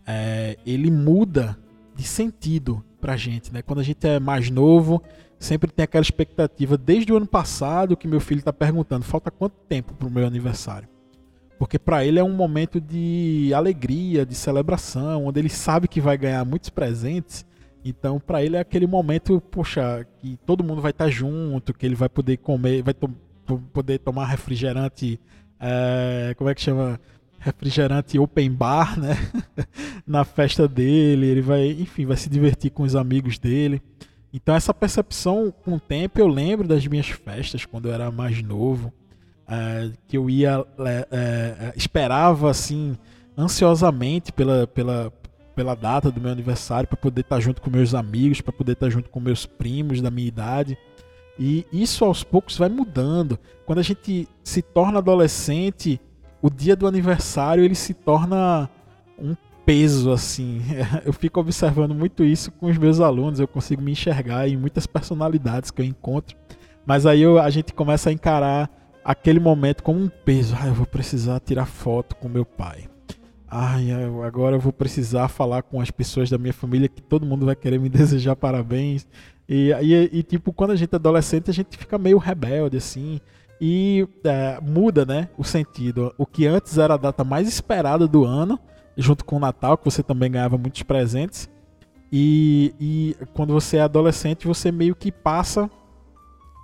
é, 0.04 0.56
ele 0.66 0.90
muda 0.90 1.56
de 1.94 2.02
sentido 2.02 2.84
pra 3.00 3.16
gente, 3.16 3.52
né? 3.52 3.62
Quando 3.62 3.78
a 3.78 3.84
gente 3.84 4.04
é 4.04 4.18
mais 4.18 4.50
novo, 4.50 5.00
sempre 5.40 5.72
tem 5.72 5.82
aquela 5.82 6.02
expectativa. 6.02 6.78
Desde 6.78 7.12
o 7.12 7.16
ano 7.16 7.26
passado 7.26 7.96
que 7.96 8.06
meu 8.06 8.20
filho 8.20 8.38
está 8.38 8.52
perguntando, 8.52 9.04
falta 9.04 9.28
quanto 9.28 9.54
tempo 9.68 9.92
pro 9.94 10.08
meu 10.08 10.24
aniversário? 10.24 10.88
Porque 11.58 11.80
para 11.80 12.04
ele 12.04 12.20
é 12.20 12.24
um 12.24 12.32
momento 12.32 12.80
de 12.80 13.52
alegria, 13.52 14.24
de 14.24 14.36
celebração, 14.36 15.26
onde 15.26 15.40
ele 15.40 15.48
sabe 15.48 15.88
que 15.88 16.00
vai 16.00 16.16
ganhar 16.16 16.44
muitos 16.44 16.70
presentes 16.70 17.44
então, 17.84 18.20
para 18.20 18.44
ele 18.44 18.56
é 18.56 18.60
aquele 18.60 18.86
momento, 18.86 19.40
poxa, 19.50 20.06
que 20.18 20.38
todo 20.44 20.62
mundo 20.62 20.82
vai 20.82 20.90
estar 20.90 21.06
tá 21.06 21.10
junto, 21.10 21.72
que 21.72 21.86
ele 21.86 21.94
vai 21.94 22.08
poder 22.08 22.36
comer, 22.36 22.82
vai 22.82 22.94
to 22.94 23.08
poder 23.72 23.98
tomar 23.98 24.26
refrigerante, 24.26 25.18
é, 25.58 26.34
como 26.36 26.48
é 26.50 26.54
que 26.54 26.60
chama? 26.60 27.00
Refrigerante 27.38 28.18
open 28.18 28.52
bar, 28.52 29.00
né? 29.00 29.16
Na 30.06 30.24
festa 30.24 30.68
dele, 30.68 31.26
ele 31.26 31.40
vai, 31.40 31.70
enfim, 31.70 32.04
vai 32.04 32.16
se 32.16 32.28
divertir 32.28 32.70
com 32.70 32.82
os 32.82 32.94
amigos 32.94 33.38
dele. 33.38 33.82
Então, 34.32 34.54
essa 34.54 34.72
percepção, 34.72 35.52
com 35.64 35.74
o 35.74 35.80
tempo, 35.80 36.20
eu 36.20 36.28
lembro 36.28 36.68
das 36.68 36.86
minhas 36.86 37.08
festas 37.08 37.64
quando 37.64 37.88
eu 37.88 37.94
era 37.94 38.10
mais 38.10 38.42
novo, 38.42 38.92
é, 39.48 39.90
que 40.06 40.16
eu 40.16 40.30
ia, 40.30 40.64
é, 40.78 41.08
é 41.10 41.72
esperava 41.76 42.50
assim, 42.50 42.96
ansiosamente 43.36 44.32
pela, 44.32 44.66
pela, 44.68 45.12
pela 45.54 45.74
data 45.74 46.10
do 46.10 46.20
meu 46.20 46.30
aniversário 46.30 46.88
para 46.88 46.96
poder 46.96 47.22
estar 47.22 47.36
tá 47.36 47.40
junto 47.40 47.60
com 47.60 47.70
meus 47.70 47.94
amigos, 47.94 48.40
para 48.40 48.52
poder 48.52 48.72
estar 48.72 48.86
tá 48.86 48.90
junto 48.90 49.10
com 49.10 49.18
meus 49.18 49.46
primos 49.46 50.00
da 50.00 50.10
minha 50.10 50.28
idade. 50.28 50.78
E 51.38 51.66
isso 51.72 52.04
aos 52.04 52.22
poucos 52.22 52.56
vai 52.56 52.68
mudando. 52.68 53.38
Quando 53.64 53.78
a 53.78 53.82
gente 53.82 54.28
se 54.44 54.62
torna 54.62 54.98
adolescente, 54.98 56.00
o 56.40 56.50
dia 56.50 56.76
do 56.76 56.86
aniversário 56.86 57.64
ele 57.64 57.74
se 57.74 57.94
torna 57.94 58.68
um 59.18 59.34
peso 59.70 60.10
assim. 60.10 60.60
Eu 61.06 61.12
fico 61.12 61.38
observando 61.38 61.94
muito 61.94 62.24
isso 62.24 62.50
com 62.50 62.66
os 62.66 62.76
meus 62.76 62.98
alunos, 62.98 63.38
eu 63.38 63.46
consigo 63.46 63.80
me 63.80 63.92
enxergar 63.92 64.48
em 64.48 64.56
muitas 64.56 64.84
personalidades 64.84 65.70
que 65.70 65.80
eu 65.80 65.86
encontro. 65.86 66.36
Mas 66.84 67.06
aí 67.06 67.22
eu, 67.22 67.38
a 67.38 67.48
gente 67.50 67.72
começa 67.72 68.10
a 68.10 68.12
encarar 68.12 68.68
aquele 69.04 69.38
momento 69.38 69.84
como 69.84 70.00
um 70.00 70.08
peso. 70.08 70.56
Ah, 70.60 70.66
eu 70.66 70.74
vou 70.74 70.86
precisar 70.86 71.38
tirar 71.38 71.66
foto 71.66 72.16
com 72.16 72.28
meu 72.28 72.44
pai. 72.44 72.88
Ai, 73.48 73.92
agora 74.26 74.56
eu 74.56 74.60
vou 74.60 74.72
precisar 74.72 75.28
falar 75.28 75.62
com 75.62 75.80
as 75.80 75.90
pessoas 75.90 76.28
da 76.28 76.36
minha 76.36 76.52
família 76.52 76.88
que 76.88 77.00
todo 77.00 77.24
mundo 77.24 77.46
vai 77.46 77.54
querer 77.54 77.78
me 77.78 77.88
desejar 77.90 78.34
parabéns. 78.34 79.06
E, 79.48 79.70
e, 79.82 80.18
e 80.18 80.22
tipo, 80.24 80.52
quando 80.52 80.72
a 80.72 80.76
gente 80.76 80.92
é 80.92 80.96
adolescente, 80.96 81.48
a 81.48 81.54
gente 81.54 81.78
fica 81.78 81.96
meio 81.96 82.18
rebelde, 82.18 82.76
assim. 82.76 83.20
E 83.60 84.08
é, 84.24 84.58
muda, 84.60 85.06
né, 85.06 85.28
o 85.38 85.44
sentido. 85.44 86.12
O 86.18 86.26
que 86.26 86.44
antes 86.44 86.76
era 86.76 86.94
a 86.94 86.96
data 86.96 87.22
mais 87.22 87.46
esperada 87.46 88.08
do 88.08 88.24
ano, 88.24 88.58
junto 88.96 89.24
com 89.24 89.36
o 89.36 89.40
Natal, 89.40 89.76
que 89.78 89.84
você 89.84 90.02
também 90.02 90.30
ganhava 90.30 90.58
muitos 90.58 90.82
presentes. 90.82 91.48
E, 92.12 92.74
e 92.80 93.16
quando 93.34 93.52
você 93.52 93.76
é 93.76 93.82
adolescente, 93.82 94.46
você 94.46 94.72
meio 94.72 94.94
que 94.94 95.12
passa 95.12 95.70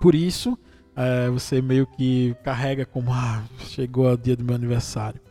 por 0.01 0.13
isso. 0.13 0.57
É, 0.95 1.29
você 1.29 1.61
meio 1.61 1.85
que 1.85 2.35
carrega 2.43 2.85
como, 2.85 3.13
ah, 3.13 3.43
chegou 3.59 4.11
o 4.11 4.17
dia 4.17 4.35
do 4.35 4.43
meu 4.43 4.55
aniversário. 4.55 5.21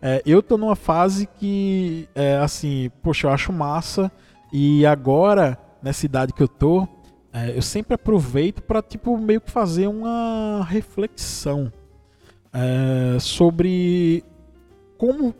É, 0.00 0.22
eu 0.24 0.42
tô 0.42 0.56
numa 0.56 0.76
fase 0.76 1.26
que, 1.26 2.08
é, 2.14 2.36
assim, 2.36 2.90
poxa, 3.02 3.26
eu 3.26 3.32
acho 3.32 3.52
massa. 3.52 4.10
E 4.52 4.86
agora, 4.86 5.58
nessa 5.82 6.06
idade 6.06 6.32
que 6.32 6.42
eu 6.42 6.48
tô, 6.48 6.86
é, 7.32 7.56
eu 7.56 7.62
sempre 7.62 7.94
aproveito 7.94 8.62
para 8.62 8.80
tipo, 8.80 9.18
meio 9.18 9.40
que 9.40 9.50
fazer 9.50 9.88
uma 9.88 10.64
reflexão 10.66 11.72
é, 12.52 13.18
sobre 13.18 14.24
como, 14.96 15.34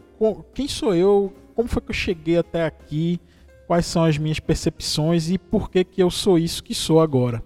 quem 0.55 0.69
sou 0.69 0.95
eu, 0.95 1.33
como 1.55 1.69
foi 1.69 1.83
que 1.83 1.91
eu 1.91 1.95
cheguei 1.95 2.39
até 2.39 2.65
aqui, 2.65 3.21
quais 3.67 3.87
são 3.87 4.05
as 4.05 4.19
minhas 4.19 4.39
percepções 4.39 5.31
e 5.31 5.39
por 5.39 5.71
que, 5.71 5.85
que 5.85 6.03
eu 6.03 6.11
sou 6.11 6.39
isso 6.39 6.63
que 6.63 6.75
sou 6.75 7.01
agora. 7.01 7.43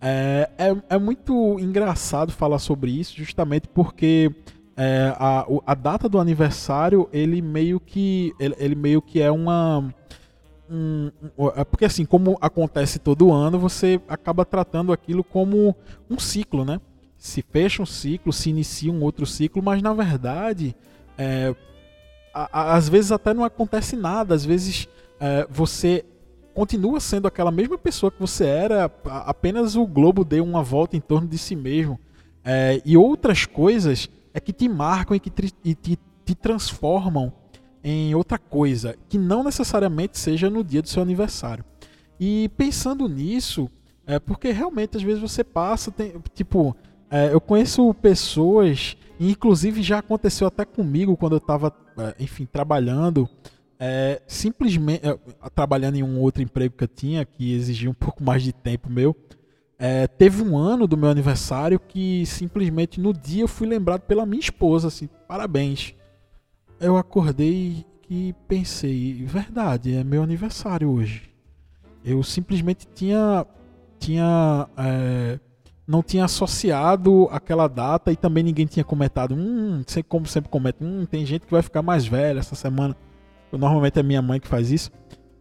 É, 0.00 0.50
é, 0.58 0.94
é 0.96 0.98
muito 0.98 1.60
engraçado 1.60 2.32
falar 2.32 2.58
sobre 2.58 2.90
isso, 2.90 3.14
justamente 3.16 3.68
porque 3.68 4.34
é, 4.76 5.14
a, 5.16 5.46
a 5.66 5.74
data 5.74 6.08
do 6.08 6.18
aniversário, 6.18 7.08
ele 7.12 7.40
meio 7.40 7.78
que. 7.78 8.32
Ele, 8.40 8.54
ele 8.58 8.74
meio 8.74 9.00
que 9.00 9.20
é 9.20 9.30
uma. 9.30 9.94
Um, 10.68 11.10
é 11.54 11.64
porque 11.64 11.84
assim, 11.84 12.04
como 12.04 12.38
acontece 12.40 12.98
todo 12.98 13.32
ano, 13.32 13.58
você 13.58 14.00
acaba 14.08 14.44
tratando 14.44 14.92
aquilo 14.92 15.22
como 15.22 15.76
um 16.08 16.18
ciclo, 16.18 16.64
né? 16.64 16.80
Se 17.18 17.42
fecha 17.42 17.82
um 17.82 17.86
ciclo, 17.86 18.32
se 18.32 18.50
inicia 18.50 18.90
um 18.90 19.02
outro 19.02 19.26
ciclo, 19.26 19.62
mas 19.62 19.82
na 19.82 19.92
verdade, 19.92 20.74
é, 21.16 21.54
às 22.32 22.88
vezes 22.88 23.12
até 23.12 23.34
não 23.34 23.44
acontece 23.44 23.96
nada, 23.96 24.34
às 24.34 24.44
vezes 24.44 24.88
é, 25.20 25.46
você 25.50 26.04
continua 26.54 27.00
sendo 27.00 27.26
aquela 27.26 27.50
mesma 27.50 27.78
pessoa 27.78 28.10
que 28.10 28.20
você 28.20 28.44
era, 28.44 28.90
apenas 29.04 29.76
o 29.76 29.86
globo 29.86 30.24
deu 30.24 30.44
uma 30.44 30.62
volta 30.62 30.96
em 30.96 31.00
torno 31.00 31.26
de 31.26 31.38
si 31.38 31.56
mesmo. 31.56 31.98
É, 32.44 32.82
e 32.84 32.96
outras 32.96 33.46
coisas 33.46 34.10
é 34.34 34.40
que 34.40 34.52
te 34.52 34.68
marcam 34.68 35.16
e 35.16 35.20
que 35.20 35.30
te, 35.30 35.52
e 35.64 35.74
te, 35.74 35.98
te 36.24 36.34
transformam 36.34 37.32
em 37.84 38.14
outra 38.14 38.38
coisa, 38.38 38.96
que 39.08 39.18
não 39.18 39.42
necessariamente 39.42 40.18
seja 40.18 40.48
no 40.48 40.62
dia 40.62 40.82
do 40.82 40.88
seu 40.88 41.02
aniversário. 41.02 41.64
E 42.18 42.48
pensando 42.56 43.08
nisso, 43.08 43.68
é 44.06 44.18
porque 44.18 44.50
realmente 44.52 44.96
às 44.96 45.02
vezes 45.02 45.20
você 45.20 45.42
passa, 45.42 45.90
tem, 45.90 46.14
tipo, 46.34 46.76
é, 47.10 47.32
eu 47.32 47.40
conheço 47.40 47.92
pessoas, 47.94 48.96
inclusive 49.18 49.82
já 49.82 49.98
aconteceu 49.98 50.46
até 50.46 50.64
comigo 50.64 51.16
quando 51.16 51.32
eu 51.32 51.38
estava, 51.38 51.74
enfim, 52.18 52.46
trabalhando, 52.46 53.28
é, 53.78 54.22
simplesmente 54.26 55.06
é, 55.06 55.18
trabalhando 55.54 55.96
em 55.96 56.02
um 56.02 56.20
outro 56.20 56.42
emprego 56.42 56.74
que 56.76 56.84
eu 56.84 56.88
tinha, 56.88 57.24
que 57.24 57.52
exigia 57.52 57.90
um 57.90 57.94
pouco 57.94 58.22
mais 58.22 58.42
de 58.42 58.52
tempo 58.52 58.90
meu. 58.90 59.16
É, 59.78 60.06
teve 60.06 60.42
um 60.42 60.56
ano 60.56 60.86
do 60.86 60.96
meu 60.96 61.08
aniversário 61.08 61.80
que 61.80 62.24
simplesmente 62.24 63.00
no 63.00 63.12
dia 63.12 63.42
eu 63.42 63.48
fui 63.48 63.66
lembrado 63.66 64.02
pela 64.02 64.24
minha 64.24 64.40
esposa, 64.40 64.88
assim, 64.88 65.08
parabéns. 65.26 65.94
Eu 66.78 66.96
acordei 66.96 67.84
e 68.08 68.34
pensei, 68.46 69.24
verdade, 69.24 69.94
é 69.94 70.04
meu 70.04 70.22
aniversário 70.22 70.88
hoje. 70.88 71.30
Eu 72.04 72.22
simplesmente 72.22 72.86
tinha, 72.94 73.46
tinha 73.98 74.68
é, 74.76 75.40
não 75.86 76.02
tinha 76.02 76.24
associado 76.24 77.28
aquela 77.30 77.68
data 77.68 78.12
e 78.12 78.16
também 78.16 78.44
ninguém 78.44 78.66
tinha 78.66 78.84
comentado, 78.84 79.34
hum, 79.34 79.82
como 80.08 80.26
sempre 80.26 80.50
comenta, 80.50 80.84
hum, 80.84 81.04
tem 81.04 81.26
gente 81.26 81.46
que 81.46 81.52
vai 81.52 81.62
ficar 81.62 81.82
mais 81.82 82.06
velha 82.06 82.38
essa 82.38 82.54
semana. 82.54 82.96
Normalmente 83.50 83.98
é 83.98 84.02
minha 84.02 84.22
mãe 84.22 84.40
que 84.40 84.48
faz 84.48 84.70
isso. 84.70 84.90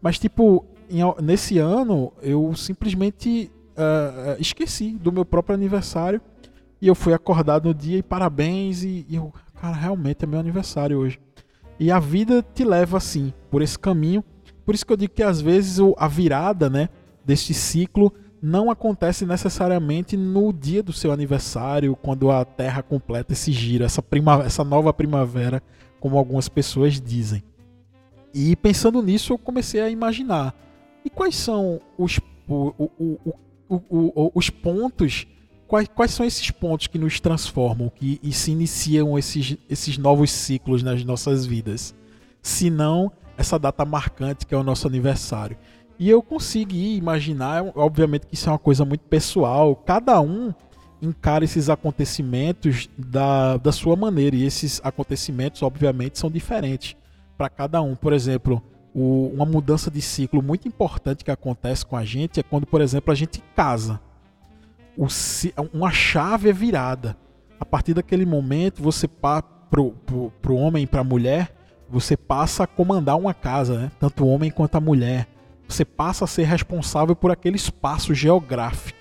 Mas 0.02 0.18
tipo, 0.18 0.66
em, 0.90 1.02
nesse 1.24 1.58
ano 1.58 2.12
eu 2.22 2.54
simplesmente 2.56 3.52
uh, 3.72 4.36
esqueci 4.40 4.94
do 4.94 5.12
meu 5.12 5.24
próprio 5.24 5.56
aniversário 5.56 6.20
e 6.82 6.88
eu 6.88 6.96
fui 6.96 7.14
acordado 7.14 7.68
no 7.68 7.74
dia 7.74 8.00
e 8.00 8.04
parabéns 8.04 8.84
e, 8.84 9.06
e 9.08 9.16
eu, 9.16 9.32
cara, 9.60 9.76
realmente 9.76 10.26
é 10.26 10.28
meu 10.28 10.40
aniversário 10.40 10.98
hoje. 10.98 11.20
E 11.80 11.92
a 11.92 12.00
vida 12.00 12.44
te 12.54 12.64
leva 12.64 12.98
assim, 12.98 13.34
por 13.50 13.62
esse 13.62 13.78
caminho. 13.78 14.24
Por 14.66 14.76
isso 14.76 14.86
que 14.86 14.94
eu 14.94 14.98
digo 14.98 15.14
que 15.14 15.24
às 15.24 15.40
vezes 15.40 15.80
a 15.98 16.08
virada, 16.08 16.70
né, 16.70 16.90
deste 17.26 17.54
ciclo 17.54 18.14
não 18.42 18.72
acontece 18.72 19.26
necessariamente 19.26 20.18
no 20.18 20.52
dia 20.52 20.82
do 20.82 20.92
seu 20.92 21.12
aniversário, 21.12 21.96
quando 21.96 22.32
a 22.32 22.44
Terra 22.44 22.82
completa 22.82 23.34
esse 23.34 23.52
giro, 23.52 23.84
essa, 23.84 24.04
essa 24.46 24.64
nova 24.64 24.92
primavera, 24.92 25.62
como 26.00 26.18
algumas 26.18 26.50
pessoas 26.50 27.00
dizem. 27.00 27.44
E 28.34 28.56
pensando 28.56 29.02
nisso, 29.02 29.34
eu 29.34 29.38
comecei 29.38 29.82
a 29.82 29.90
imaginar. 29.90 30.56
E 31.06 31.10
quais 31.10 31.36
são 31.36 31.80
os 31.98 32.20
o, 32.48 32.90
o, 33.00 33.36
o, 33.70 34.32
os 34.34 34.50
pontos. 34.50 35.28
Quais, 35.68 35.88
quais 35.88 36.12
são 36.12 36.26
esses 36.26 36.52
pontos 36.52 36.88
que 36.88 36.98
nos 36.98 37.20
transformam 37.20 37.90
que, 37.90 38.20
e 38.22 38.34
se 38.34 38.52
iniciam 38.52 39.18
esses, 39.18 39.58
esses 39.70 39.98
novos 39.98 40.30
ciclos 40.30 40.84
nas 40.84 41.04
nossas 41.06 41.46
vidas? 41.46 41.96
Se 42.42 42.70
não 42.70 43.12
essa 43.38 43.58
data 43.58 43.86
marcante 43.86 44.46
que 44.46 44.54
é 44.54 44.58
o 44.58 44.64
nosso 44.64 44.88
aniversário. 44.88 45.58
E 46.02 46.10
eu 46.10 46.24
consegui 46.24 46.98
imaginar, 46.98 47.64
obviamente 47.76 48.26
que 48.26 48.34
isso 48.34 48.50
é 48.50 48.52
uma 48.52 48.58
coisa 48.58 48.84
muito 48.84 49.02
pessoal, 49.02 49.76
cada 49.76 50.20
um 50.20 50.52
encara 51.00 51.46
esses 51.46 51.70
acontecimentos 51.70 52.90
da, 52.98 53.58
da 53.58 53.72
sua 53.72 53.96
maneira, 53.96 54.36
e 54.36 54.44
esses 54.44 54.82
acontecimentos, 54.84 55.62
obviamente, 55.62 56.18
são 56.18 56.32
diferentes 56.32 56.96
para 57.38 57.52
cada 57.52 57.84
um. 57.84 57.94
Por 57.96 58.14
exemplo, 58.14 58.64
o, 58.96 59.28
uma 59.28 59.46
mudança 59.46 59.92
de 59.92 60.02
ciclo 60.02 60.42
muito 60.42 60.68
importante 60.68 61.24
que 61.24 61.30
acontece 61.30 61.86
com 61.86 61.96
a 61.96 62.04
gente 62.04 62.40
é 62.40 62.44
quando, 62.44 62.66
por 62.66 62.82
exemplo, 62.82 63.12
a 63.12 63.16
gente 63.16 63.40
casa. 63.56 64.02
O, 64.98 65.06
uma 65.72 65.92
chave 65.92 66.50
é 66.50 66.54
virada. 66.54 67.16
A 67.60 67.66
partir 67.66 67.94
daquele 67.94 68.26
momento, 68.26 68.82
você 68.82 69.08
para 69.08 69.80
o 69.80 70.56
homem 70.56 70.86
e 70.86 70.88
para 70.88 71.02
a 71.02 71.04
mulher, 71.04 71.56
você 71.88 72.18
passa 72.18 72.64
a 72.64 72.68
comandar 72.68 73.20
uma 73.20 73.36
casa, 73.36 73.78
né? 73.78 73.92
tanto 74.00 74.24
o 74.24 74.28
homem 74.28 74.50
quanto 74.50 74.78
a 74.78 74.82
mulher. 74.82 75.28
Você 75.72 75.86
passa 75.86 76.26
a 76.26 76.28
ser 76.28 76.44
responsável 76.44 77.16
por 77.16 77.32
aquele 77.32 77.56
espaço 77.56 78.14
geográfico. 78.14 79.00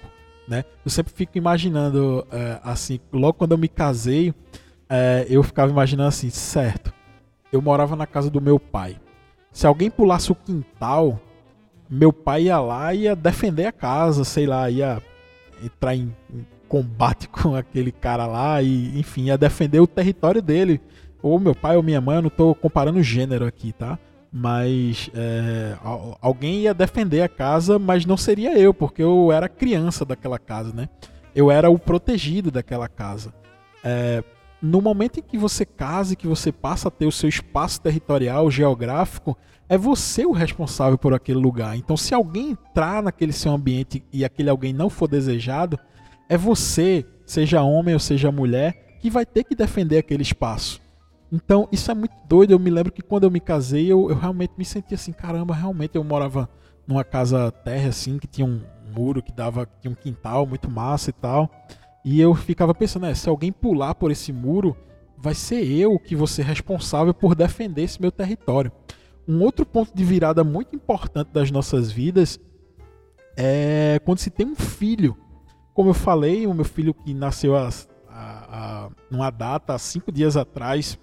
Né? 0.48 0.64
Eu 0.84 0.90
sempre 0.90 1.12
fico 1.12 1.36
imaginando, 1.36 2.26
é, 2.30 2.58
assim, 2.64 2.98
logo 3.12 3.34
quando 3.34 3.52
eu 3.52 3.58
me 3.58 3.68
casei, 3.68 4.34
é, 4.88 5.26
eu 5.28 5.42
ficava 5.42 5.70
imaginando 5.70 6.08
assim, 6.08 6.30
certo, 6.30 6.92
eu 7.52 7.60
morava 7.60 7.94
na 7.94 8.06
casa 8.06 8.30
do 8.30 8.40
meu 8.40 8.58
pai 8.58 8.96
se 9.52 9.66
alguém 9.66 9.90
pulasse 9.90 10.30
o 10.30 10.34
quintal, 10.34 11.20
meu 11.88 12.12
pai 12.12 12.44
ia 12.44 12.60
lá 12.60 12.94
e 12.94 13.02
ia 13.02 13.16
defender 13.16 13.66
a 13.66 13.72
casa, 13.72 14.24
sei 14.24 14.46
lá, 14.46 14.70
ia 14.70 15.02
entrar 15.62 15.94
em, 15.94 16.14
em 16.32 16.46
combate 16.68 17.28
com 17.30 17.54
aquele 17.54 17.92
cara 17.92 18.26
lá 18.26 18.62
e, 18.62 18.98
enfim, 18.98 19.24
ia 19.24 19.38
defender 19.38 19.80
o 19.80 19.86
território 19.86 20.40
dele. 20.40 20.80
Ou 21.22 21.38
meu 21.38 21.54
pai 21.54 21.76
ou 21.76 21.82
minha 21.82 22.00
mãe, 22.00 22.16
eu 22.16 22.22
não 22.22 22.28
estou 22.28 22.54
comparando 22.54 23.02
gênero 23.02 23.44
aqui, 23.44 23.72
tá? 23.72 23.98
Mas 24.32 25.10
é, 25.12 25.76
alguém 26.20 26.60
ia 26.60 26.74
defender 26.74 27.22
a 27.22 27.28
casa, 27.28 27.78
mas 27.78 28.06
não 28.06 28.16
seria 28.16 28.56
eu, 28.56 28.72
porque 28.72 29.02
eu 29.02 29.32
era 29.32 29.48
criança 29.48 30.04
daquela 30.04 30.38
casa, 30.38 30.72
né? 30.72 30.88
Eu 31.34 31.50
era 31.50 31.68
o 31.68 31.78
protegido 31.78 32.50
daquela 32.50 32.88
casa. 32.88 33.34
É, 33.82 34.22
no 34.62 34.80
momento 34.80 35.18
em 35.18 35.22
que 35.22 35.38
você 35.38 35.64
casa 35.64 36.12
e 36.12 36.16
que 36.16 36.26
você 36.26 36.52
passa 36.52 36.88
a 36.88 36.90
ter 36.90 37.06
o 37.06 37.12
seu 37.12 37.28
espaço 37.28 37.80
territorial, 37.80 38.50
geográfico, 38.50 39.36
é 39.68 39.78
você 39.78 40.26
o 40.26 40.32
responsável 40.32 40.98
por 40.98 41.14
aquele 41.14 41.38
lugar. 41.38 41.76
Então, 41.76 41.96
se 41.96 42.12
alguém 42.12 42.50
entrar 42.50 43.02
naquele 43.02 43.32
seu 43.32 43.52
ambiente 43.52 44.04
e 44.12 44.24
aquele 44.24 44.50
alguém 44.50 44.72
não 44.72 44.90
for 44.90 45.08
desejado, 45.08 45.78
é 46.28 46.36
você, 46.36 47.06
seja 47.24 47.62
homem 47.62 47.94
ou 47.94 48.00
seja 48.00 48.30
mulher, 48.30 48.98
que 49.00 49.08
vai 49.08 49.24
ter 49.24 49.44
que 49.44 49.54
defender 49.54 49.98
aquele 49.98 50.22
espaço. 50.22 50.80
Então, 51.32 51.68
isso 51.70 51.90
é 51.90 51.94
muito 51.94 52.14
doido. 52.28 52.52
Eu 52.52 52.58
me 52.58 52.70
lembro 52.70 52.92
que 52.92 53.02
quando 53.02 53.24
eu 53.24 53.30
me 53.30 53.40
casei, 53.40 53.86
eu, 53.86 54.10
eu 54.10 54.16
realmente 54.16 54.52
me 54.58 54.64
senti 54.64 54.94
assim, 54.94 55.12
caramba, 55.12 55.54
realmente 55.54 55.96
eu 55.96 56.02
morava 56.02 56.48
numa 56.86 57.04
casa 57.04 57.50
terra 57.50 57.88
assim, 57.88 58.18
que 58.18 58.26
tinha 58.26 58.46
um 58.46 58.60
muro 58.92 59.22
que 59.22 59.32
dava, 59.32 59.68
tinha 59.80 59.90
um 59.90 59.94
quintal 59.94 60.44
muito 60.44 60.68
massa 60.70 61.10
e 61.10 61.12
tal. 61.12 61.48
E 62.04 62.20
eu 62.20 62.34
ficava 62.34 62.74
pensando, 62.74 63.02
né, 63.02 63.14
se 63.14 63.28
alguém 63.28 63.52
pular 63.52 63.94
por 63.94 64.10
esse 64.10 64.32
muro, 64.32 64.76
vai 65.16 65.34
ser 65.34 65.64
eu 65.64 65.98
que 65.98 66.16
vou 66.16 66.26
ser 66.26 66.42
responsável 66.42 67.14
por 67.14 67.34
defender 67.34 67.82
esse 67.82 68.00
meu 68.00 68.10
território. 68.10 68.72
Um 69.28 69.42
outro 69.42 69.64
ponto 69.64 69.94
de 69.94 70.02
virada 70.02 70.42
muito 70.42 70.74
importante 70.74 71.28
das 71.28 71.50
nossas 71.50 71.92
vidas 71.92 72.40
é 73.36 74.00
quando 74.04 74.18
se 74.18 74.30
tem 74.30 74.46
um 74.46 74.56
filho. 74.56 75.16
Como 75.72 75.90
eu 75.90 75.94
falei, 75.94 76.46
o 76.46 76.54
meu 76.54 76.64
filho 76.64 76.92
que 76.92 77.14
nasceu 77.14 77.54
a, 77.54 77.68
a, 78.08 78.86
a 78.86 78.90
numa 79.10 79.30
data 79.30 79.74
há 79.74 79.78
cinco 79.78 80.10
dias 80.10 80.36
atrás 80.36 80.98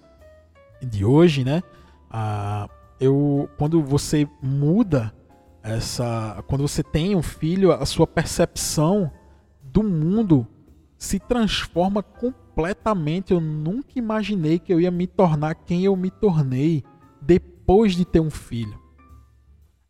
de 0.82 1.04
hoje, 1.04 1.44
né? 1.44 1.62
A, 2.10 2.68
eu, 3.00 3.48
quando 3.56 3.82
você 3.82 4.28
muda 4.42 5.12
essa, 5.62 6.42
quando 6.46 6.62
você 6.66 6.82
tem 6.82 7.14
um 7.14 7.22
filho, 7.22 7.72
a 7.72 7.84
sua 7.84 8.06
percepção 8.06 9.10
do 9.62 9.82
mundo 9.82 10.46
se 10.96 11.18
transforma 11.18 12.02
completamente. 12.02 13.32
Eu 13.32 13.40
nunca 13.40 13.98
imaginei 13.98 14.58
que 14.58 14.72
eu 14.72 14.80
ia 14.80 14.90
me 14.90 15.06
tornar 15.06 15.54
quem 15.54 15.84
eu 15.84 15.94
me 15.94 16.10
tornei 16.10 16.82
depois 17.20 17.94
de 17.94 18.04
ter 18.04 18.20
um 18.20 18.30
filho. 18.30 18.78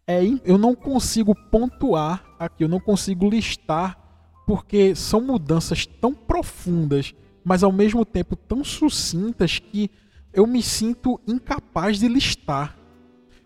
É, 0.07 0.23
eu 0.45 0.57
não 0.57 0.75
consigo 0.75 1.35
pontuar 1.35 2.25
aqui, 2.39 2.65
eu 2.65 2.69
não 2.69 2.81
consigo 2.81 3.29
listar, 3.29 3.99
porque 4.47 4.95
são 4.95 5.21
mudanças 5.21 5.85
tão 5.85 6.15
profundas, 6.15 7.15
mas 7.45 7.63
ao 7.63 7.71
mesmo 7.71 8.05
tempo 8.07 8.35
tão 8.35 8.65
sucintas 8.65 9.59
que 9.59 9.91
eu 10.33 10.47
me 10.47 10.63
sinto 10.63 11.21
incapaz 11.27 11.99
de 11.99 12.09
listar. 12.09 12.77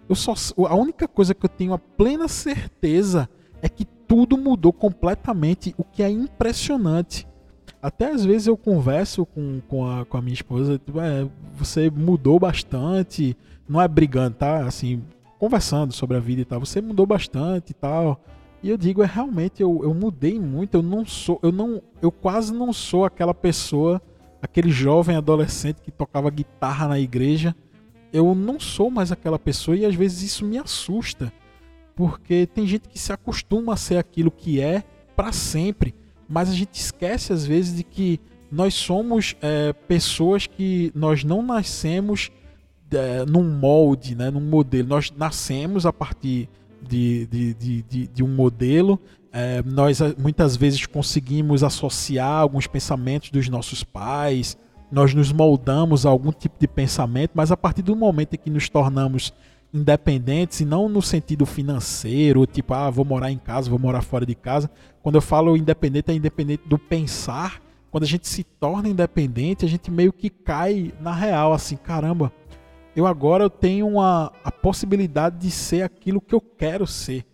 Eu 0.08 0.14
só, 0.14 0.34
a 0.66 0.74
única 0.74 1.08
coisa 1.08 1.34
que 1.34 1.44
eu 1.44 1.48
tenho 1.48 1.72
a 1.72 1.78
plena 1.78 2.28
certeza 2.28 3.28
é 3.60 3.68
que 3.68 3.84
tudo 3.84 4.36
mudou 4.36 4.72
completamente, 4.72 5.74
o 5.78 5.84
que 5.84 6.02
é 6.02 6.10
impressionante. 6.10 7.26
Até 7.80 8.10
às 8.10 8.24
vezes 8.24 8.46
eu 8.46 8.56
converso 8.56 9.24
com, 9.24 9.60
com, 9.66 9.88
a, 9.88 10.04
com 10.04 10.16
a 10.16 10.22
minha 10.22 10.34
esposa, 10.34 10.78
tipo, 10.78 11.00
é, 11.00 11.28
você 11.54 11.90
mudou 11.90 12.38
bastante, 12.38 13.36
não 13.68 13.80
é 13.80 13.88
brigando, 13.88 14.36
tá? 14.36 14.66
Assim, 14.66 15.02
conversando 15.38 15.92
sobre 15.92 16.16
a 16.16 16.20
vida 16.20 16.42
e 16.42 16.44
tal, 16.44 16.60
você 16.60 16.80
mudou 16.80 17.06
bastante 17.06 17.70
e 17.70 17.74
tal. 17.74 18.20
E 18.62 18.70
eu 18.70 18.76
digo, 18.76 19.02
é 19.02 19.06
realmente 19.06 19.60
eu, 19.60 19.80
eu 19.82 19.92
mudei 19.92 20.38
muito, 20.38 20.74
eu 20.76 20.82
não 20.82 21.04
sou, 21.04 21.40
eu 21.42 21.50
não, 21.50 21.82
eu 22.00 22.12
quase 22.12 22.52
não 22.54 22.72
sou 22.72 23.04
aquela 23.04 23.34
pessoa, 23.34 24.00
aquele 24.42 24.70
jovem 24.70 25.16
adolescente 25.16 25.80
que 25.80 25.90
tocava 25.90 26.28
guitarra 26.28 26.88
na 26.88 26.98
igreja. 26.98 27.54
Eu 28.12 28.34
não 28.34 28.60
sou 28.60 28.90
mais 28.90 29.10
aquela 29.10 29.38
pessoa 29.38 29.76
e 29.76 29.86
às 29.86 29.94
vezes 29.94 30.22
isso 30.22 30.44
me 30.44 30.58
assusta, 30.58 31.32
porque 31.96 32.46
tem 32.46 32.66
gente 32.66 32.88
que 32.88 32.98
se 32.98 33.12
acostuma 33.12 33.72
a 33.72 33.76
ser 33.76 33.96
aquilo 33.96 34.30
que 34.30 34.60
é 34.60 34.82
para 35.16 35.32
sempre 35.32 35.94
mas 36.32 36.48
a 36.48 36.54
gente 36.54 36.76
esquece 36.76 37.30
às 37.30 37.44
vezes 37.44 37.76
de 37.76 37.84
que 37.84 38.18
nós 38.50 38.72
somos 38.72 39.36
é, 39.42 39.74
pessoas 39.74 40.46
que 40.46 40.90
nós 40.94 41.22
não 41.22 41.42
nascemos 41.42 42.30
é, 42.90 43.26
num 43.26 43.44
molde, 43.44 44.14
né, 44.14 44.30
num 44.30 44.40
modelo. 44.40 44.88
Nós 44.88 45.12
nascemos 45.14 45.84
a 45.84 45.92
partir 45.92 46.48
de, 46.80 47.26
de, 47.26 47.54
de, 47.54 47.82
de, 47.82 48.06
de 48.06 48.22
um 48.22 48.28
modelo. 48.28 48.98
É, 49.32 49.62
nós 49.62 49.98
muitas 50.18 50.56
vezes 50.56 50.84
conseguimos 50.84 51.64
associar 51.64 52.40
alguns 52.40 52.66
pensamentos 52.66 53.30
dos 53.30 53.48
nossos 53.48 53.82
pais, 53.82 54.58
nós 54.90 55.14
nos 55.14 55.32
moldamos 55.32 56.04
a 56.04 56.10
algum 56.10 56.30
tipo 56.30 56.56
de 56.60 56.68
pensamento, 56.68 57.30
mas 57.34 57.50
a 57.50 57.56
partir 57.56 57.80
do 57.80 57.96
momento 57.96 58.34
em 58.34 58.36
que 58.36 58.50
nos 58.50 58.68
tornamos 58.68 59.32
independentes 59.72 60.60
e 60.60 60.66
não 60.66 60.86
no 60.86 61.00
sentido 61.00 61.46
financeiro, 61.46 62.44
tipo, 62.44 62.74
ah, 62.74 62.90
vou 62.90 63.04
morar 63.04 63.32
em 63.32 63.38
casa, 63.38 63.70
vou 63.70 63.78
morar 63.78 64.02
fora 64.02 64.26
de 64.26 64.34
casa. 64.34 64.70
Quando 65.02 65.14
eu 65.14 65.22
falo 65.22 65.56
independente, 65.56 66.10
é 66.10 66.14
independente 66.14 66.64
do 66.66 66.78
pensar. 66.78 67.62
Quando 67.90 68.04
a 68.04 68.06
gente 68.06 68.28
se 68.28 68.44
torna 68.44 68.88
independente, 68.88 69.64
a 69.64 69.68
gente 69.68 69.90
meio 69.90 70.12
que 70.12 70.28
cai 70.28 70.92
na 71.00 71.12
real, 71.12 71.54
assim, 71.54 71.76
caramba, 71.76 72.30
eu 72.94 73.06
agora 73.06 73.44
eu 73.44 73.50
tenho 73.50 73.88
uma, 73.88 74.30
a 74.44 74.52
possibilidade 74.52 75.38
de 75.38 75.50
ser 75.50 75.82
aquilo 75.82 76.20
que 76.20 76.34
eu 76.34 76.40
quero 76.40 76.86
ser. 76.86 77.24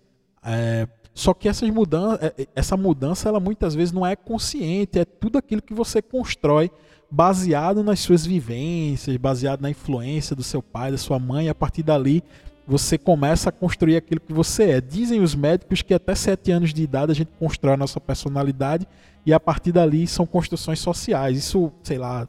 É, 0.44 0.86
só 1.18 1.34
que 1.34 1.48
essas 1.48 1.68
mudanças, 1.68 2.22
é, 2.22 2.46
essa 2.54 2.76
mudança, 2.76 3.28
ela 3.28 3.40
muitas 3.40 3.74
vezes 3.74 3.92
não 3.92 4.06
é 4.06 4.14
consciente, 4.14 5.00
é 5.00 5.04
tudo 5.04 5.36
aquilo 5.36 5.60
que 5.60 5.74
você 5.74 6.00
constrói 6.00 6.70
baseado 7.10 7.82
nas 7.82 7.98
suas 7.98 8.24
vivências, 8.24 9.16
baseado 9.16 9.60
na 9.60 9.68
influência 9.68 10.36
do 10.36 10.44
seu 10.44 10.62
pai, 10.62 10.92
da 10.92 10.96
sua 10.96 11.18
mãe, 11.18 11.46
e 11.46 11.48
a 11.48 11.54
partir 11.54 11.82
dali 11.82 12.22
você 12.64 12.96
começa 12.96 13.48
a 13.48 13.52
construir 13.52 13.96
aquilo 13.96 14.20
que 14.20 14.32
você 14.32 14.70
é. 14.70 14.80
Dizem 14.80 15.20
os 15.20 15.34
médicos 15.34 15.82
que 15.82 15.92
até 15.92 16.14
7 16.14 16.52
anos 16.52 16.72
de 16.72 16.82
idade 16.84 17.10
a 17.10 17.14
gente 17.16 17.32
constrói 17.36 17.74
a 17.74 17.78
nossa 17.78 17.98
personalidade 17.98 18.86
e 19.26 19.32
a 19.32 19.40
partir 19.40 19.72
dali 19.72 20.06
são 20.06 20.24
construções 20.24 20.78
sociais. 20.78 21.36
Isso, 21.36 21.72
sei 21.82 21.98
lá, 21.98 22.28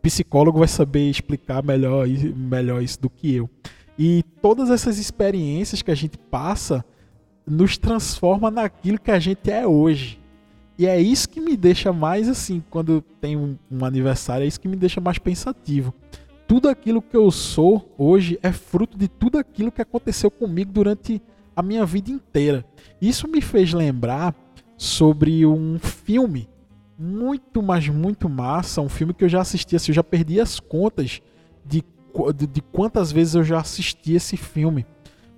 psicólogo 0.00 0.60
vai 0.60 0.68
saber 0.68 1.10
explicar 1.10 1.62
melhor, 1.62 2.08
melhor 2.08 2.82
isso 2.82 2.98
do 2.98 3.10
que 3.10 3.34
eu. 3.34 3.50
E 3.98 4.22
todas 4.40 4.70
essas 4.70 4.98
experiências 4.98 5.82
que 5.82 5.90
a 5.90 5.94
gente 5.94 6.16
passa 6.16 6.82
nos 7.46 7.76
transforma 7.76 8.50
naquilo 8.50 8.98
que 8.98 9.10
a 9.10 9.18
gente 9.18 9.50
é 9.50 9.66
hoje. 9.66 10.20
E 10.78 10.86
é 10.86 11.00
isso 11.00 11.28
que 11.28 11.40
me 11.40 11.56
deixa 11.56 11.92
mais 11.92 12.28
assim, 12.28 12.62
quando 12.70 13.02
tem 13.20 13.36
um, 13.36 13.56
um 13.70 13.84
aniversário, 13.84 14.44
é 14.44 14.46
isso 14.46 14.60
que 14.60 14.68
me 14.68 14.76
deixa 14.76 15.00
mais 15.00 15.18
pensativo. 15.18 15.94
Tudo 16.46 16.68
aquilo 16.68 17.00
que 17.02 17.16
eu 17.16 17.30
sou 17.30 17.94
hoje 17.96 18.38
é 18.42 18.52
fruto 18.52 18.98
de 18.98 19.08
tudo 19.08 19.38
aquilo 19.38 19.72
que 19.72 19.82
aconteceu 19.82 20.30
comigo 20.30 20.72
durante 20.72 21.22
a 21.54 21.62
minha 21.62 21.84
vida 21.84 22.10
inteira. 22.10 22.64
Isso 23.00 23.28
me 23.28 23.40
fez 23.40 23.72
lembrar 23.72 24.34
sobre 24.76 25.46
um 25.46 25.78
filme 25.78 26.48
muito, 26.98 27.62
mas 27.62 27.88
muito 27.88 28.28
massa, 28.28 28.80
um 28.80 28.88
filme 28.88 29.14
que 29.14 29.24
eu 29.24 29.28
já 29.28 29.40
assisti, 29.40 29.76
assim, 29.76 29.90
eu 29.90 29.96
já 29.96 30.04
perdi 30.04 30.40
as 30.40 30.60
contas 30.60 31.20
de, 31.64 31.82
de, 32.36 32.46
de 32.46 32.60
quantas 32.60 33.10
vezes 33.10 33.34
eu 33.34 33.44
já 33.44 33.60
assisti 33.60 34.14
esse 34.14 34.36
filme. 34.36 34.86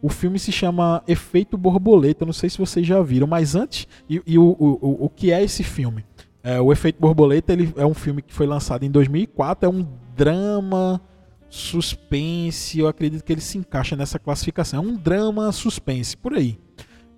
O 0.04 0.10
filme 0.10 0.38
se 0.38 0.52
chama 0.52 1.02
Efeito 1.08 1.56
Borboleta, 1.56 2.26
não 2.26 2.32
sei 2.34 2.50
se 2.50 2.58
vocês 2.58 2.86
já 2.86 3.00
viram, 3.00 3.26
mas 3.26 3.56
antes, 3.56 3.88
e, 4.06 4.20
e 4.26 4.38
o, 4.38 4.44
o, 4.58 5.06
o 5.06 5.08
que 5.08 5.32
é 5.32 5.42
esse 5.42 5.62
filme? 5.62 6.04
É, 6.42 6.60
o 6.60 6.70
Efeito 6.70 7.00
Borboleta 7.00 7.54
ele 7.54 7.72
é 7.74 7.86
um 7.86 7.94
filme 7.94 8.20
que 8.20 8.34
foi 8.34 8.46
lançado 8.46 8.84
em 8.84 8.90
2004, 8.90 9.66
é 9.66 9.72
um 9.72 9.88
drama 10.14 11.00
suspense, 11.48 12.78
eu 12.78 12.86
acredito 12.86 13.24
que 13.24 13.32
ele 13.32 13.40
se 13.40 13.56
encaixa 13.56 13.96
nessa 13.96 14.18
classificação. 14.18 14.84
É 14.84 14.86
um 14.86 14.94
drama 14.94 15.50
suspense, 15.52 16.14
por 16.14 16.34
aí. 16.34 16.58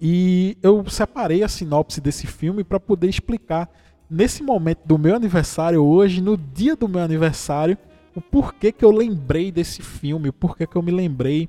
E 0.00 0.56
eu 0.62 0.88
separei 0.88 1.42
a 1.42 1.48
sinopse 1.48 2.00
desse 2.00 2.28
filme 2.28 2.62
para 2.62 2.78
poder 2.78 3.08
explicar, 3.08 3.68
nesse 4.08 4.44
momento 4.44 4.86
do 4.86 4.96
meu 4.96 5.16
aniversário, 5.16 5.82
hoje, 5.82 6.22
no 6.22 6.36
dia 6.36 6.76
do 6.76 6.88
meu 6.88 7.00
aniversário, 7.00 7.76
o 8.14 8.20
porquê 8.20 8.70
que 8.70 8.84
eu 8.84 8.92
lembrei 8.92 9.50
desse 9.50 9.82
filme, 9.82 10.28
o 10.28 10.32
porquê 10.32 10.68
que 10.68 10.76
eu 10.76 10.82
me 10.82 10.92
lembrei 10.92 11.48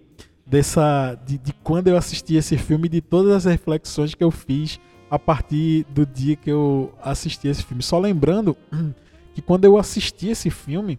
dessa 0.49 1.19
de, 1.25 1.37
de 1.37 1.53
quando 1.53 1.89
eu 1.89 1.97
assisti 1.97 2.35
esse 2.35 2.57
filme, 2.57 2.87
de 2.87 3.01
todas 3.01 3.33
as 3.33 3.45
reflexões 3.45 4.15
que 4.15 4.23
eu 4.23 4.31
fiz 4.31 4.79
a 5.09 5.19
partir 5.19 5.85
do 5.89 6.05
dia 6.05 6.35
que 6.35 6.49
eu 6.49 6.93
assisti 7.01 7.47
esse 7.47 7.63
filme. 7.63 7.83
Só 7.83 7.99
lembrando 7.99 8.55
que 9.33 9.41
quando 9.41 9.65
eu 9.65 9.77
assisti 9.77 10.29
esse 10.29 10.49
filme, 10.49 10.97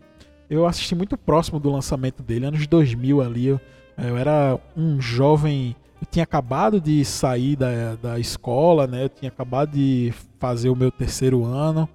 eu 0.49 0.67
assisti 0.67 0.95
muito 0.95 1.17
próximo 1.17 1.59
do 1.59 1.71
lançamento 1.71 2.23
dele, 2.23 2.47
anos 2.47 2.67
2000 2.67 3.21
ali. 3.21 3.47
Eu, 3.47 3.61
eu 3.99 4.17
era 4.17 4.59
um 4.77 5.01
jovem. 5.01 5.75
Eu 6.01 6.07
tinha 6.11 6.23
acabado 6.23 6.81
de 6.81 7.05
sair 7.05 7.57
da, 7.57 7.97
da 7.97 8.19
escola, 8.19 8.87
né? 8.87 9.05
Eu 9.05 9.09
tinha 9.09 9.29
acabado 9.29 9.73
de 9.73 10.13
fazer 10.39 10.69
o 10.69 10.77
meu 10.77 10.91
terceiro 10.91 11.45
ano. 11.45 11.89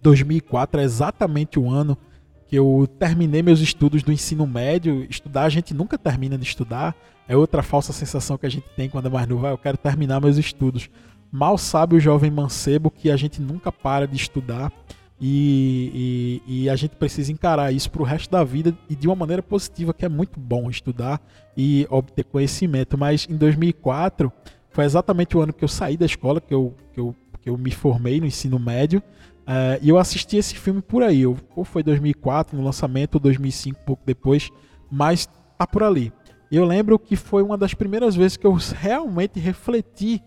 2004 0.00 0.80
é 0.80 0.84
exatamente 0.84 1.58
o 1.58 1.68
ano 1.68 1.98
que 2.48 2.56
eu 2.56 2.88
terminei 2.98 3.42
meus 3.42 3.60
estudos 3.60 4.02
do 4.02 4.10
ensino 4.10 4.46
médio. 4.46 5.06
Estudar, 5.08 5.44
a 5.44 5.48
gente 5.50 5.74
nunca 5.74 5.98
termina 5.98 6.38
de 6.38 6.44
estudar. 6.44 6.96
É 7.28 7.36
outra 7.36 7.62
falsa 7.62 7.92
sensação 7.92 8.38
que 8.38 8.46
a 8.46 8.48
gente 8.48 8.66
tem 8.74 8.88
quando 8.88 9.06
é 9.06 9.10
mais 9.10 9.28
novo. 9.28 9.46
Ah, 9.46 9.50
eu 9.50 9.58
quero 9.58 9.76
terminar 9.76 10.18
meus 10.18 10.38
estudos. 10.38 10.88
Mal 11.30 11.58
sabe 11.58 11.94
o 11.94 12.00
jovem 12.00 12.30
mancebo 12.30 12.90
que 12.90 13.10
a 13.10 13.16
gente 13.16 13.40
nunca 13.42 13.70
para 13.70 14.08
de 14.08 14.16
estudar. 14.16 14.72
E, 15.20 16.40
e, 16.46 16.62
e, 16.62 16.70
a 16.70 16.76
gente 16.76 16.94
precisa 16.94 17.30
encarar 17.32 17.72
isso 17.72 17.90
para 17.90 18.00
o 18.00 18.04
resto 18.04 18.30
da 18.30 18.44
vida 18.44 18.72
e 18.88 18.94
de 18.94 19.08
uma 19.08 19.16
maneira 19.16 19.42
positiva, 19.42 19.92
que 19.92 20.04
é 20.04 20.08
muito 20.08 20.38
bom 20.38 20.70
estudar 20.70 21.20
e 21.56 21.86
obter 21.90 22.24
conhecimento. 22.24 22.96
Mas 22.96 23.26
em 23.28 23.36
2004 23.36 24.32
foi 24.70 24.84
exatamente 24.84 25.36
o 25.36 25.40
ano 25.40 25.52
que 25.52 25.64
eu 25.64 25.68
saí 25.68 25.96
da 25.96 26.06
escola, 26.06 26.40
que 26.40 26.54
eu, 26.54 26.72
que 26.92 27.00
eu, 27.00 27.14
que 27.42 27.50
eu 27.50 27.58
me 27.58 27.72
formei 27.72 28.20
no 28.20 28.26
ensino 28.26 28.58
médio. 28.60 29.02
Uh, 29.48 29.80
e 29.80 29.88
eu 29.88 29.96
assisti 29.96 30.36
esse 30.36 30.54
filme 30.54 30.82
por 30.82 31.02
aí. 31.02 31.24
ou 31.24 31.64
foi 31.64 31.82
2004 31.82 32.54
no 32.54 32.62
lançamento, 32.62 33.14
ou 33.14 33.20
2005, 33.20 33.80
pouco 33.86 34.02
depois, 34.04 34.50
mas 34.90 35.26
tá 35.56 35.66
por 35.66 35.82
ali. 35.82 36.12
Eu 36.52 36.66
lembro 36.66 36.98
que 36.98 37.16
foi 37.16 37.42
uma 37.42 37.56
das 37.56 37.72
primeiras 37.72 38.14
vezes 38.14 38.36
que 38.36 38.46
eu 38.46 38.52
realmente 38.76 39.40
refleti 39.40 40.22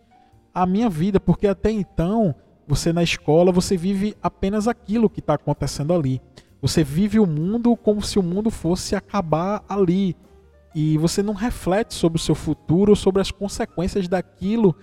a 0.52 0.66
minha 0.66 0.90
vida, 0.90 1.20
porque 1.20 1.46
até 1.46 1.70
então 1.70 2.34
você 2.68 2.92
na 2.92 3.04
escola, 3.04 3.52
você 3.52 3.78
vive 3.78 4.16
apenas 4.24 4.68
aquilo 4.68 5.10
que 5.10 5.20
está 5.20 5.36
acontecendo 5.36 5.94
ali. 5.94 6.20
Você 6.60 6.84
vive 6.84 7.20
o 7.20 7.28
mundo 7.28 7.76
como 7.76 8.02
se 8.02 8.18
o 8.18 8.24
mundo 8.24 8.50
fosse 8.50 8.96
acabar 8.96 9.64
ali. 9.70 10.16
E 10.74 10.98
você 10.98 11.22
não 11.22 11.34
reflete 11.34 11.94
sobre 11.94 12.18
o 12.18 12.22
seu 12.22 12.34
futuro, 12.34 12.96
sobre 12.96 13.22
as 13.22 13.30
consequências 13.30 14.08
daquilo 14.08 14.76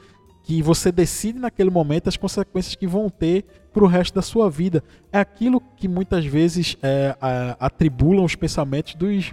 que 0.45 0.63
você 0.63 0.91
decide 0.91 1.39
naquele 1.39 1.71
momento, 1.71 2.09
as 2.09 2.17
consequências 2.17 2.75
que 2.75 2.87
vão 2.87 3.11
ter 3.11 3.45
para 3.79 3.85
o 3.85 3.89
resto 3.89 4.15
da 4.15 4.23
sua 4.23 4.51
vida. 4.51 4.83
É 5.13 5.21
aquilo 5.21 5.61
que 5.77 5.87
muitas 5.87 6.27
vezes 6.27 6.77
é, 6.83 7.17
atribulam 7.61 8.25
os 8.25 8.35
pensamentos 8.35 8.97
dos, 8.97 9.33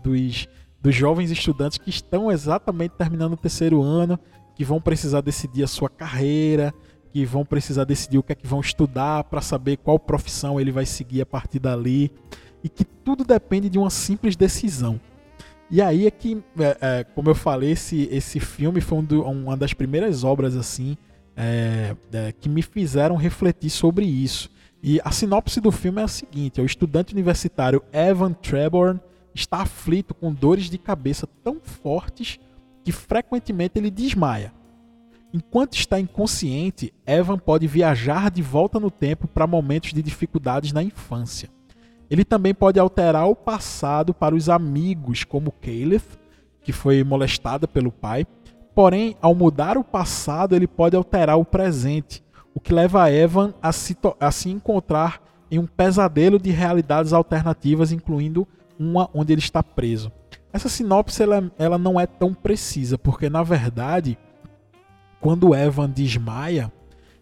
dos, 0.00 0.48
dos 0.80 0.94
jovens 0.94 1.32
estudantes 1.32 1.76
que 1.76 1.90
estão 1.90 2.30
exatamente 2.30 2.92
terminando 2.92 3.32
o 3.32 3.36
terceiro 3.36 3.82
ano, 3.82 4.16
que 4.54 4.64
vão 4.64 4.80
precisar 4.80 5.22
decidir 5.22 5.64
a 5.64 5.66
sua 5.66 5.90
carreira, 5.90 6.72
que 7.12 7.26
vão 7.26 7.44
precisar 7.44 7.82
decidir 7.82 8.18
o 8.18 8.22
que 8.22 8.30
é 8.30 8.36
que 8.36 8.46
vão 8.46 8.60
estudar 8.60 9.24
para 9.24 9.40
saber 9.40 9.78
qual 9.78 9.98
profissão 9.98 10.60
ele 10.60 10.70
vai 10.70 10.86
seguir 10.86 11.22
a 11.22 11.26
partir 11.26 11.58
dali 11.58 12.12
e 12.62 12.68
que 12.68 12.84
tudo 12.84 13.24
depende 13.24 13.68
de 13.68 13.76
uma 13.76 13.90
simples 13.90 14.36
decisão. 14.36 15.00
E 15.68 15.82
aí 15.82 16.06
é 16.06 16.10
que, 16.12 16.40
é, 16.60 16.76
é, 16.80 17.04
como 17.12 17.28
eu 17.28 17.34
falei, 17.34 17.72
esse, 17.72 18.08
esse 18.12 18.38
filme 18.38 18.80
foi 18.80 18.98
um 18.98 19.04
do, 19.04 19.22
uma 19.24 19.56
das 19.56 19.74
primeiras 19.74 20.22
obras 20.22 20.56
assim 20.56 20.96
é, 21.40 21.96
é, 22.12 22.32
que 22.32 22.48
me 22.48 22.62
fizeram 22.62 23.14
refletir 23.14 23.70
sobre 23.70 24.04
isso. 24.04 24.50
E 24.82 25.00
a 25.04 25.12
sinopse 25.12 25.60
do 25.60 25.70
filme 25.70 26.00
é 26.00 26.04
a 26.04 26.08
seguinte: 26.08 26.60
o 26.60 26.66
estudante 26.66 27.12
universitário 27.12 27.82
Evan 27.92 28.32
Treborn 28.32 29.00
está 29.32 29.58
aflito 29.58 30.14
com 30.14 30.32
dores 30.32 30.68
de 30.68 30.76
cabeça 30.76 31.28
tão 31.44 31.60
fortes 31.60 32.40
que 32.84 32.90
frequentemente 32.90 33.78
ele 33.78 33.90
desmaia. 33.90 34.52
Enquanto 35.32 35.74
está 35.74 36.00
inconsciente, 36.00 36.92
Evan 37.06 37.38
pode 37.38 37.66
viajar 37.66 38.30
de 38.30 38.42
volta 38.42 38.80
no 38.80 38.90
tempo 38.90 39.28
para 39.28 39.46
momentos 39.46 39.92
de 39.92 40.02
dificuldades 40.02 40.72
na 40.72 40.82
infância. 40.82 41.50
Ele 42.10 42.24
também 42.24 42.54
pode 42.54 42.80
alterar 42.80 43.28
o 43.28 43.36
passado 43.36 44.14
para 44.14 44.34
os 44.34 44.48
amigos, 44.48 45.24
como 45.24 45.52
Caleb, 45.52 46.02
que 46.62 46.72
foi 46.72 47.04
molestada 47.04 47.68
pelo 47.68 47.92
pai. 47.92 48.26
Porém, 48.78 49.16
ao 49.20 49.34
mudar 49.34 49.76
o 49.76 49.82
passado, 49.82 50.54
ele 50.54 50.68
pode 50.68 50.94
alterar 50.94 51.36
o 51.36 51.44
presente, 51.44 52.22
o 52.54 52.60
que 52.60 52.72
leva 52.72 53.10
Evan 53.10 53.52
a 53.60 53.72
se, 53.72 53.96
a 54.20 54.30
se 54.30 54.50
encontrar 54.50 55.20
em 55.50 55.58
um 55.58 55.66
pesadelo 55.66 56.38
de 56.38 56.52
realidades 56.52 57.12
alternativas, 57.12 57.90
incluindo 57.90 58.46
uma 58.78 59.10
onde 59.12 59.32
ele 59.32 59.40
está 59.40 59.64
preso. 59.64 60.12
Essa 60.52 60.68
sinopse 60.68 61.20
ela, 61.20 61.50
ela 61.58 61.76
não 61.76 61.98
é 61.98 62.06
tão 62.06 62.32
precisa, 62.32 62.96
porque 62.96 63.28
na 63.28 63.42
verdade 63.42 64.16
quando 65.20 65.56
Evan 65.56 65.90
desmaia, 65.90 66.72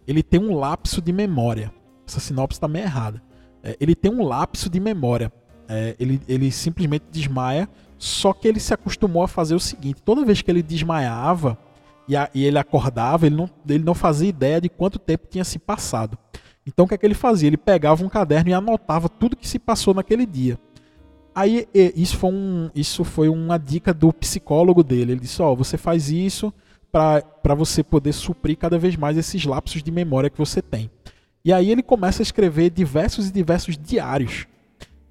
ele 0.06 0.22
tem 0.22 0.38
um 0.38 0.54
lapso 0.54 1.00
de 1.00 1.10
memória. 1.10 1.72
Essa 2.06 2.20
sinopse 2.20 2.58
está 2.58 2.68
meio 2.68 2.84
errada. 2.84 3.22
É, 3.62 3.74
ele 3.80 3.94
tem 3.94 4.12
um 4.12 4.22
lapso 4.22 4.68
de 4.68 4.78
memória. 4.78 5.32
É, 5.66 5.96
ele, 5.98 6.20
ele 6.28 6.52
simplesmente 6.52 7.06
desmaia, 7.10 7.66
só 7.98 8.32
que 8.32 8.46
ele 8.46 8.60
se 8.60 8.74
acostumou 8.74 9.22
a 9.22 9.28
fazer 9.28 9.54
o 9.54 9.60
seguinte: 9.60 10.02
toda 10.02 10.24
vez 10.24 10.42
que 10.42 10.50
ele 10.50 10.62
desmaiava 10.62 11.58
e, 12.08 12.16
a, 12.16 12.30
e 12.34 12.44
ele 12.44 12.58
acordava, 12.58 13.26
ele 13.26 13.36
não, 13.36 13.50
ele 13.68 13.84
não 13.84 13.94
fazia 13.94 14.28
ideia 14.28 14.60
de 14.60 14.68
quanto 14.68 14.98
tempo 14.98 15.26
tinha 15.28 15.44
se 15.44 15.58
passado. 15.58 16.18
Então 16.66 16.84
o 16.84 16.88
que 16.88 16.94
é 16.94 16.98
que 16.98 17.06
ele 17.06 17.14
fazia? 17.14 17.48
Ele 17.48 17.56
pegava 17.56 18.04
um 18.04 18.08
caderno 18.08 18.50
e 18.50 18.54
anotava 18.54 19.08
tudo 19.08 19.36
que 19.36 19.48
se 19.48 19.58
passou 19.58 19.94
naquele 19.94 20.26
dia. 20.26 20.58
Aí 21.34 21.68
isso 21.94 22.16
foi, 22.16 22.30
um, 22.30 22.70
isso 22.74 23.04
foi 23.04 23.28
uma 23.28 23.58
dica 23.58 23.92
do 23.92 24.12
psicólogo 24.12 24.82
dele. 24.82 25.12
Ele 25.12 25.20
disse: 25.20 25.42
Ó, 25.42 25.52
oh, 25.52 25.56
você 25.56 25.76
faz 25.76 26.10
isso 26.10 26.52
para 26.90 27.54
você 27.54 27.82
poder 27.82 28.12
suprir 28.12 28.56
cada 28.56 28.78
vez 28.78 28.96
mais 28.96 29.18
esses 29.18 29.44
lapsos 29.44 29.82
de 29.82 29.90
memória 29.90 30.30
que 30.30 30.38
você 30.38 30.62
tem. 30.62 30.90
E 31.44 31.52
aí 31.52 31.70
ele 31.70 31.82
começa 31.82 32.22
a 32.22 32.24
escrever 32.24 32.70
diversos 32.70 33.28
e 33.28 33.32
diversos 33.32 33.76
diários. 33.76 34.46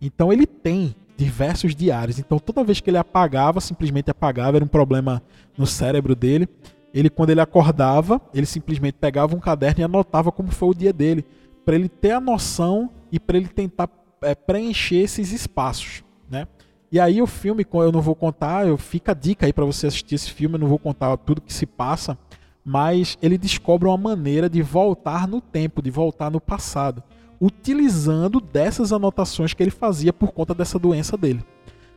Então 0.02 0.34
ele 0.34 0.48
tem 0.48 0.95
diversos 1.17 1.75
diários. 1.75 2.19
Então 2.19 2.39
toda 2.39 2.63
vez 2.63 2.80
que 2.80 2.89
ele 2.89 2.97
apagava, 2.97 3.62
simplesmente 3.62 4.10
apagava, 4.10 4.58
era 4.58 4.65
um 4.65 4.67
problema 4.67 5.21
no 5.58 5.65
cérebro 5.65 6.15
dele. 6.15 6.47
Ele 6.93 7.10
quando 7.10 7.30
ele 7.30 7.41
acordava, 7.41 8.21
ele 8.34 8.45
simplesmente 8.45 8.95
pegava 8.99 9.36
um 9.36 9.39
caderno 9.39 9.82
e 9.82 9.84
anotava 9.84 10.32
como 10.32 10.51
foi 10.51 10.69
o 10.69 10.73
dia 10.73 10.93
dele, 10.93 11.25
para 11.65 11.75
ele 11.75 11.89
ter 11.89 12.12
a 12.12 12.21
noção 12.21 12.89
e 13.12 13.19
para 13.19 13.38
ele 13.38 13.47
tentar 13.47 13.89
é, 14.21 14.34
preencher 14.34 14.97
esses 14.97 15.32
espaços, 15.32 16.04
né? 16.30 16.47
E 16.91 16.99
aí 16.99 17.21
o 17.21 17.28
filme, 17.28 17.65
eu 17.73 17.91
não 17.91 18.01
vou 18.01 18.15
contar, 18.15 18.65
eu 18.65 18.78
fica 18.78 19.12
a 19.12 19.15
dica 19.15 19.45
aí 19.45 19.51
para 19.51 19.65
você 19.65 19.88
assistir 19.88 20.15
esse 20.15 20.32
filme, 20.32 20.56
eu 20.56 20.60
não 20.60 20.67
vou 20.67 20.80
contar 20.80 21.17
tudo 21.17 21.41
que 21.41 21.51
se 21.51 21.65
passa, 21.65 22.17
mas 22.63 23.17
ele 23.21 23.38
descobre 23.38 23.88
uma 23.88 23.97
maneira 23.97 24.49
de 24.49 24.62
voltar 24.62 25.28
no 25.28 25.41
tempo, 25.41 25.82
de 25.82 25.91
voltar 25.91 26.32
no 26.32 26.39
passado, 26.39 27.04
utilizando 27.46 28.40
dessas 28.40 28.92
anotações 28.92 29.54
que 29.54 29.62
ele 29.62 29.70
fazia 29.70 30.12
por 30.12 30.32
conta 30.32 30.54
dessa 30.54 30.80
doença 30.80 31.16
dele. 31.16 31.46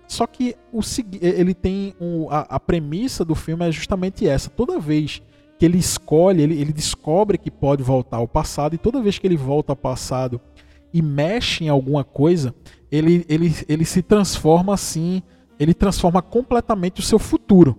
Só 0.07 0.27
que 0.27 0.55
o, 0.71 0.81
ele 1.21 1.55
tem 1.55 1.95
um, 1.99 2.29
a, 2.31 2.41
a, 2.41 2.61
premissa 2.61 3.25
do 3.25 3.35
filme 3.35 3.67
é 3.67 3.73
justamente 3.73 4.27
essa. 4.29 4.51
Toda 4.51 4.79
vez 4.79 5.23
que 5.59 5.65
ele 5.65 5.79
escolhe, 5.79 6.43
ele, 6.43 6.61
ele 6.61 6.73
descobre 6.73 7.39
que 7.39 7.51
pode 7.51 7.83
voltar 7.83 8.19
ao 8.19 8.29
passado, 8.29 8.75
e 8.75 8.79
toda 8.79 9.03
vez 9.03 9.19
que 9.19 9.27
ele 9.27 9.37
volta 9.37 9.73
ao 9.73 9.77
passado 9.77 10.39
e 10.93 11.01
mexe 11.01 11.65
em 11.65 11.69
alguma 11.69 12.05
coisa, 12.05 12.55
ele, 12.91 13.25
ele, 13.29 13.55
ele 13.69 13.85
se 13.85 14.03
transforma 14.03 14.75
assim, 14.75 15.23
ele 15.59 15.75
transforma 15.75 16.21
completamente 16.21 17.01
o 17.01 17.05
seu 17.05 17.19
futuro. 17.19 17.77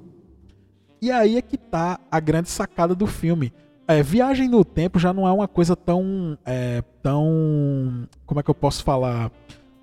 E 1.02 1.12
aí 1.12 1.38
é 1.38 1.42
que 1.42 1.58
tá 1.58 2.00
a 2.12 2.20
grande 2.20 2.50
sacada 2.50 2.94
do 2.96 3.08
filme. 3.08 3.54
É, 3.89 4.04
viagem 4.04 4.47
no 4.47 4.63
tempo 4.63 4.99
já 4.99 5.12
não 5.12 5.28
é 5.28 5.32
uma 5.32 5.47
coisa 5.47 5.75
tão. 5.75 6.38
É, 6.45 6.84
tão. 7.02 8.08
Como 8.23 8.39
é 8.39 8.43
que 8.43 8.49
eu 8.52 8.54
posso 8.54 8.84
falar? 8.84 9.32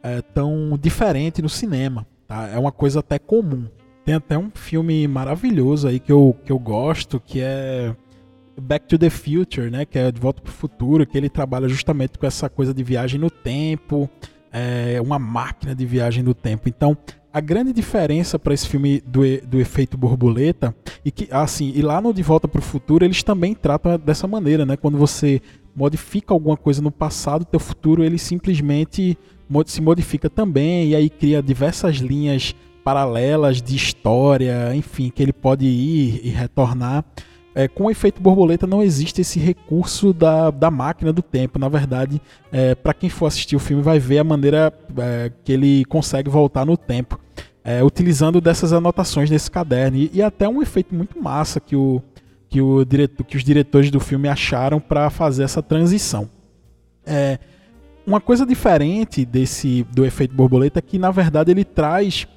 É, 0.00 0.22
tão 0.22 0.78
diferente 0.80 1.42
no 1.42 1.48
cinema. 1.48 2.06
Tá? 2.28 2.46
É 2.46 2.56
uma 2.56 2.70
coisa 2.70 3.00
até 3.00 3.18
comum. 3.18 3.66
Tem 4.04 4.14
até 4.14 4.38
um 4.38 4.48
filme 4.54 5.08
maravilhoso 5.08 5.88
aí 5.88 5.98
que 5.98 6.12
eu, 6.12 6.36
que 6.44 6.52
eu 6.52 6.58
gosto, 6.60 7.18
que 7.18 7.40
é 7.40 7.96
Back 8.56 8.86
to 8.86 8.96
the 8.96 9.10
Future, 9.10 9.68
né? 9.68 9.84
Que 9.84 9.98
é 9.98 10.12
De 10.12 10.20
Volta 10.20 10.40
para 10.40 10.50
o 10.50 10.54
Futuro, 10.54 11.04
que 11.04 11.18
ele 11.18 11.28
trabalha 11.28 11.68
justamente 11.68 12.16
com 12.16 12.26
essa 12.26 12.48
coisa 12.48 12.72
de 12.72 12.84
viagem 12.84 13.18
no 13.18 13.28
tempo 13.28 14.08
é, 14.56 14.98
uma 15.02 15.18
máquina 15.18 15.74
de 15.74 15.84
viagem 15.84 16.22
no 16.22 16.32
tempo. 16.32 16.68
Então, 16.68 16.96
a 17.37 17.40
grande 17.40 17.70
diferença 17.70 18.38
para 18.38 18.55
esse 18.55 18.66
filme 18.66 19.03
do, 19.07 19.20
do 19.46 19.61
efeito 19.61 19.99
borboleta 19.99 20.75
e 21.05 21.11
que 21.11 21.29
assim 21.31 21.70
e 21.77 21.83
lá 21.83 22.01
no 22.01 22.14
De 22.14 22.22
Volta 22.22 22.49
para 22.49 22.61
o 22.61 22.62
Futuro 22.62 23.05
eles 23.05 23.22
também 23.22 23.53
tratam 23.55 23.99
dessa 23.99 24.27
maneira, 24.27 24.64
né? 24.64 24.75
Quando 24.75 24.96
você 24.96 25.42
modifica 25.75 26.33
alguma 26.33 26.57
coisa 26.57 26.81
no 26.81 26.90
passado, 26.90 27.44
teu 27.44 27.61
futuro 27.61 28.03
ele 28.03 28.16
simplesmente 28.16 29.18
se 29.66 29.83
modifica 29.83 30.31
também 30.31 30.88
e 30.88 30.96
aí 30.96 31.11
cria 31.11 31.42
diversas 31.42 31.96
linhas 31.96 32.55
paralelas 32.83 33.61
de 33.61 33.77
história, 33.77 34.75
enfim, 34.75 35.12
que 35.14 35.22
ele 35.22 35.35
pode 35.35 35.66
ir 35.66 36.22
e 36.25 36.31
retornar. 36.31 37.05
É, 37.58 37.66
com 37.66 37.84
o 37.84 37.90
efeito 37.90 38.20
borboleta 38.20 38.66
não 38.66 38.82
existe 38.82 39.22
esse 39.22 39.40
recurso 39.40 40.12
da, 40.12 40.50
da 40.50 40.70
máquina 40.70 41.10
do 41.10 41.22
tempo. 41.22 41.58
Na 41.58 41.70
verdade, 41.70 42.20
é, 42.52 42.74
para 42.74 42.92
quem 42.92 43.08
for 43.08 43.24
assistir 43.24 43.56
o 43.56 43.58
filme 43.58 43.82
vai 43.82 43.98
ver 43.98 44.18
a 44.18 44.24
maneira 44.24 44.70
é, 44.98 45.32
que 45.42 45.52
ele 45.52 45.82
consegue 45.86 46.28
voltar 46.28 46.66
no 46.66 46.76
tempo, 46.76 47.18
é, 47.64 47.82
utilizando 47.82 48.42
dessas 48.42 48.74
anotações 48.74 49.30
desse 49.30 49.50
caderno. 49.50 49.96
E, 49.96 50.10
e, 50.12 50.22
até 50.22 50.46
um 50.46 50.60
efeito 50.60 50.94
muito 50.94 51.18
massa 51.18 51.58
que, 51.58 51.74
o, 51.74 52.02
que, 52.46 52.60
o 52.60 52.84
diretor, 52.84 53.24
que 53.24 53.38
os 53.38 53.42
diretores 53.42 53.90
do 53.90 54.00
filme 54.00 54.28
acharam 54.28 54.78
para 54.78 55.08
fazer 55.08 55.42
essa 55.42 55.62
transição. 55.62 56.28
É, 57.06 57.38
uma 58.06 58.20
coisa 58.20 58.44
diferente 58.44 59.24
desse 59.24 59.82
do 59.94 60.04
efeito 60.04 60.34
borboleta 60.34 60.80
é 60.80 60.82
que, 60.82 60.98
na 60.98 61.10
verdade, 61.10 61.52
ele 61.52 61.64
traz 61.64 62.28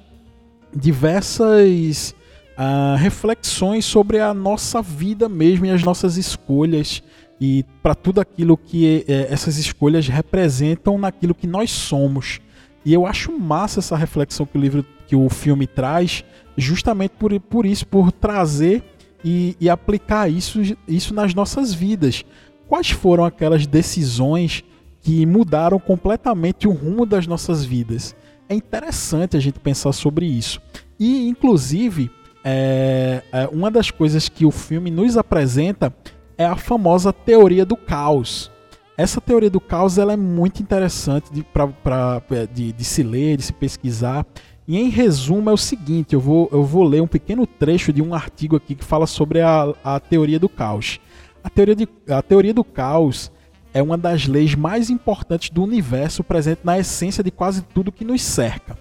diversas 0.74 2.14
uh, 2.60 2.96
reflexões 2.96 3.86
sobre 3.86 4.20
a 4.20 4.34
nossa 4.34 4.82
vida 4.82 5.28
mesmo 5.28 5.64
e 5.64 5.70
as 5.70 5.82
nossas 5.82 6.18
escolhas 6.18 7.02
e 7.40 7.64
para 7.82 7.94
tudo 7.94 8.20
aquilo 8.20 8.54
que 8.54 9.06
é, 9.08 9.32
essas 9.32 9.56
escolhas 9.56 10.06
representam 10.06 10.98
naquilo 10.98 11.34
que 11.34 11.46
nós 11.46 11.70
somos. 11.70 12.38
E 12.84 12.92
eu 12.92 13.06
acho 13.06 13.32
massa 13.32 13.80
essa 13.80 13.96
reflexão 13.96 14.44
que 14.44 14.58
o 14.58 14.60
livro, 14.60 14.84
que 15.06 15.16
o 15.16 15.28
filme 15.30 15.66
traz, 15.66 16.22
justamente 16.54 17.12
por, 17.12 17.38
por 17.40 17.64
isso, 17.64 17.86
por 17.86 18.12
trazer 18.12 18.82
e, 19.24 19.56
e 19.58 19.70
aplicar 19.70 20.30
isso, 20.30 20.60
isso 20.86 21.14
nas 21.14 21.34
nossas 21.34 21.72
vidas. 21.72 22.26
Quais 22.68 22.90
foram 22.90 23.24
aquelas 23.24 23.66
decisões 23.66 24.62
que 25.00 25.24
mudaram 25.24 25.80
completamente 25.80 26.68
o 26.68 26.72
rumo 26.72 27.06
das 27.06 27.26
nossas 27.26 27.64
vidas? 27.64 28.14
É 28.50 28.54
interessante 28.54 29.34
a 29.34 29.40
gente 29.40 29.58
pensar 29.58 29.92
sobre 29.92 30.26
isso. 30.26 30.60
E, 30.98 31.26
inclusive, 31.26 32.10
é, 32.44 33.22
é, 33.32 33.48
uma 33.48 33.70
das 33.70 33.90
coisas 33.90 34.28
que 34.28 34.46
o 34.46 34.50
filme 34.50 34.90
nos 34.90 35.16
apresenta 35.16 35.94
é 36.36 36.44
a 36.44 36.56
famosa 36.56 37.12
teoria 37.12 37.64
do 37.64 37.76
caos. 37.76 38.50
Essa 38.96 39.20
teoria 39.20 39.50
do 39.50 39.60
caos 39.60 39.98
ela 39.98 40.12
é 40.12 40.16
muito 40.16 40.62
interessante 40.62 41.32
de, 41.32 41.42
pra, 41.42 41.66
pra, 41.68 42.22
é, 42.30 42.46
de, 42.46 42.72
de 42.72 42.84
se 42.84 43.02
ler, 43.02 43.36
de 43.36 43.42
se 43.42 43.52
pesquisar. 43.52 44.26
E 44.66 44.78
em 44.78 44.88
resumo 44.88 45.50
é 45.50 45.52
o 45.52 45.56
seguinte: 45.56 46.14
eu 46.14 46.20
vou, 46.20 46.48
eu 46.52 46.62
vou 46.62 46.84
ler 46.84 47.02
um 47.02 47.06
pequeno 47.06 47.46
trecho 47.46 47.92
de 47.92 48.02
um 48.02 48.14
artigo 48.14 48.56
aqui 48.56 48.74
que 48.74 48.84
fala 48.84 49.06
sobre 49.06 49.40
a, 49.40 49.74
a 49.82 49.98
teoria 50.00 50.38
do 50.38 50.48
caos. 50.48 51.00
A 51.42 51.48
teoria, 51.48 51.74
de, 51.74 51.88
a 52.08 52.22
teoria 52.22 52.52
do 52.52 52.62
caos 52.62 53.32
é 53.72 53.82
uma 53.82 53.96
das 53.96 54.26
leis 54.26 54.54
mais 54.54 54.90
importantes 54.90 55.50
do 55.50 55.62
universo 55.62 56.22
presente 56.22 56.60
na 56.64 56.78
essência 56.78 57.22
de 57.24 57.30
quase 57.30 57.62
tudo 57.62 57.92
que 57.92 58.04
nos 58.04 58.22
cerca. 58.22 58.76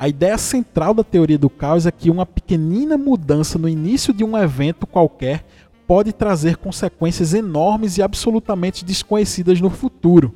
A 0.00 0.08
ideia 0.08 0.38
central 0.38 0.94
da 0.94 1.04
teoria 1.04 1.36
do 1.36 1.50
caos 1.50 1.84
é 1.84 1.90
que 1.90 2.08
uma 2.08 2.24
pequenina 2.24 2.96
mudança 2.96 3.58
no 3.58 3.68
início 3.68 4.14
de 4.14 4.24
um 4.24 4.34
evento 4.34 4.86
qualquer 4.86 5.44
pode 5.86 6.10
trazer 6.10 6.56
consequências 6.56 7.34
enormes 7.34 7.98
e 7.98 8.02
absolutamente 8.02 8.82
desconhecidas 8.82 9.60
no 9.60 9.68
futuro. 9.68 10.34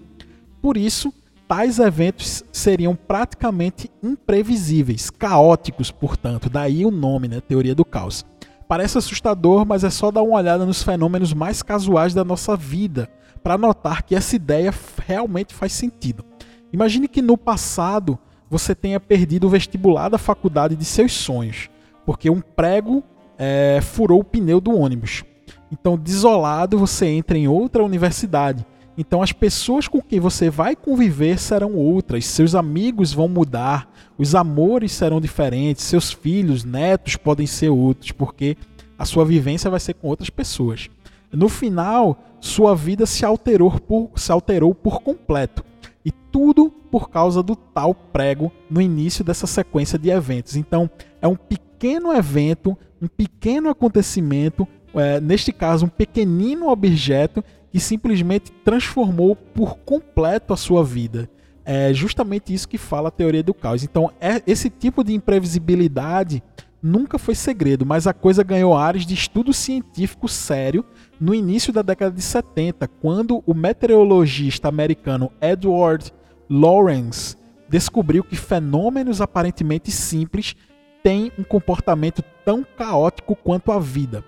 Por 0.61 0.77
isso, 0.77 1.11
tais 1.49 1.79
eventos 1.79 2.45
seriam 2.53 2.95
praticamente 2.95 3.91
imprevisíveis, 4.03 5.09
caóticos, 5.09 5.91
portanto, 5.91 6.51
daí 6.51 6.85
o 6.85 6.91
nome, 6.91 7.27
né, 7.27 7.41
teoria 7.41 7.75
do 7.75 7.87
caos. 7.87 8.23
Parece 8.69 8.99
assustador, 8.99 9.65
mas 9.65 9.83
é 9.83 9.89
só 9.89 10.11
dar 10.11 10.21
uma 10.21 10.37
olhada 10.37 10.67
nos 10.67 10.83
fenômenos 10.83 11.33
mais 11.33 11.63
casuais 11.63 12.13
da 12.13 12.23
nossa 12.23 12.55
vida 12.55 13.09
para 13.43 13.57
notar 13.57 14.03
que 14.03 14.15
essa 14.15 14.37
ideia 14.37 14.75
realmente 15.07 15.55
faz 15.55 15.73
sentido. 15.73 16.23
Imagine 16.71 17.09
que 17.09 17.23
no 17.23 17.39
passado 17.39 18.19
você 18.51 18.75
tenha 18.75 19.01
perdido 19.01 19.47
o 19.47 19.51
vestibular 19.51 20.09
da 20.09 20.19
faculdade 20.19 20.77
de 20.77 20.85
seus 20.85 21.13
sonhos, 21.13 21.69
porque 22.05 22.31
um 22.31 22.41
prego 22.41 23.03
é, 23.39 23.81
furou 23.83 24.21
o 24.21 24.25
pneu 24.25 24.61
do 24.61 24.77
ônibus. 24.77 25.25
Então, 25.73 25.97
desolado, 25.97 26.79
você 26.79 27.07
entra 27.07 27.37
em 27.37 27.49
outra 27.49 27.83
universidade. 27.83 28.65
Então, 28.97 29.23
as 29.23 29.33
pessoas 29.33 29.89
com 29.89 30.01
quem 30.01 30.21
você 30.21 30.49
vai 30.49 30.77
conviver 30.77 31.39
serão 31.39 31.75
outras, 31.75 32.27
seus 32.27 32.55
amigos 32.55 33.13
vão 33.13 33.27
mudar, 33.27 33.91
os 34.17 34.37
amores 34.37 34.93
serão 34.93 35.21
diferentes, 35.21 35.83
seus 35.83 36.13
filhos, 36.13 36.63
netos 36.63 37.17
podem 37.17 37.47
ser 37.47 37.71
outros, 37.71 38.13
porque 38.13 38.57
a 38.97 39.05
sua 39.05 39.25
vivência 39.25 39.69
vai 39.69 39.81
ser 39.81 39.95
com 39.95 40.07
outras 40.07 40.31
pessoas. 40.31 40.89
No 41.33 41.49
final, 41.49 42.17
sua 42.41 42.77
vida 42.77 43.05
se 43.05 43.25
alterou 43.25 43.73
por, 43.81 44.11
se 44.15 44.31
alterou 44.31 44.73
por 44.73 45.03
completo. 45.03 45.65
E 46.05 46.11
tudo 46.11 46.71
por 46.91 47.09
causa 47.09 47.43
do 47.43 47.57
tal 47.57 47.95
prego 47.95 48.53
no 48.69 48.81
início 48.81 49.25
dessa 49.25 49.47
sequência 49.47 49.99
de 49.99 50.11
eventos. 50.11 50.57
Então, 50.57 50.91
é 51.21 51.27
um 51.27 51.37
pequeno 51.37 52.13
evento, 52.13 52.77
um 53.01 53.09
pequeno 53.09 53.71
acontecimento, 53.71 54.69
é, 54.95 55.21
neste 55.21 55.53
caso, 55.53 55.87
um 55.87 55.89
pequenino 55.89 56.69
objeto 56.69 57.43
que 57.71 57.81
simplesmente 57.81 58.53
transformou 58.65 59.35
por 59.35 59.79
completo 59.79 60.53
a 60.53 60.57
sua 60.57 60.85
vida. 60.85 61.29
É 61.65 61.93
justamente 61.95 62.53
isso 62.53 62.69
que 62.69 62.77
fala 62.77 63.09
a 63.09 63.11
teoria 63.11 63.43
do 63.43 63.55
caos. 63.55 63.83
Então, 63.83 64.13
é, 64.21 64.43
esse 64.47 64.69
tipo 64.69 65.03
de 65.03 65.15
imprevisibilidade 65.15 66.43
nunca 66.83 67.19
foi 67.19 67.35
segredo, 67.35 67.87
mas 67.87 68.07
a 68.07 68.13
coisa 68.13 68.45
ganhou 68.45 68.77
ares 68.77 69.07
de 69.07 69.15
estudo 69.15 69.55
científico 69.55 70.29
sério 70.29 70.85
no 71.21 71.35
início 71.35 71.73
da 71.73 71.83
década 71.83 72.15
de 72.15 72.23
70, 72.23 72.89
quando 73.01 73.43
o 73.47 73.55
meteorologista 73.55 74.69
americano 74.69 75.31
Edward 75.41 76.13
Lorenz 76.49 77.37
descobriu 77.69 78.23
que 78.23 78.37
fenômenos 78.37 79.21
aparentemente 79.21 79.91
simples 79.91 80.55
têm 81.03 81.33
um 81.39 81.45
comportamento 81.45 82.23
tão 82.45 82.65
caótico 82.77 83.37
quanto 83.37 83.73
a 83.73 83.79
vida. 83.79 84.25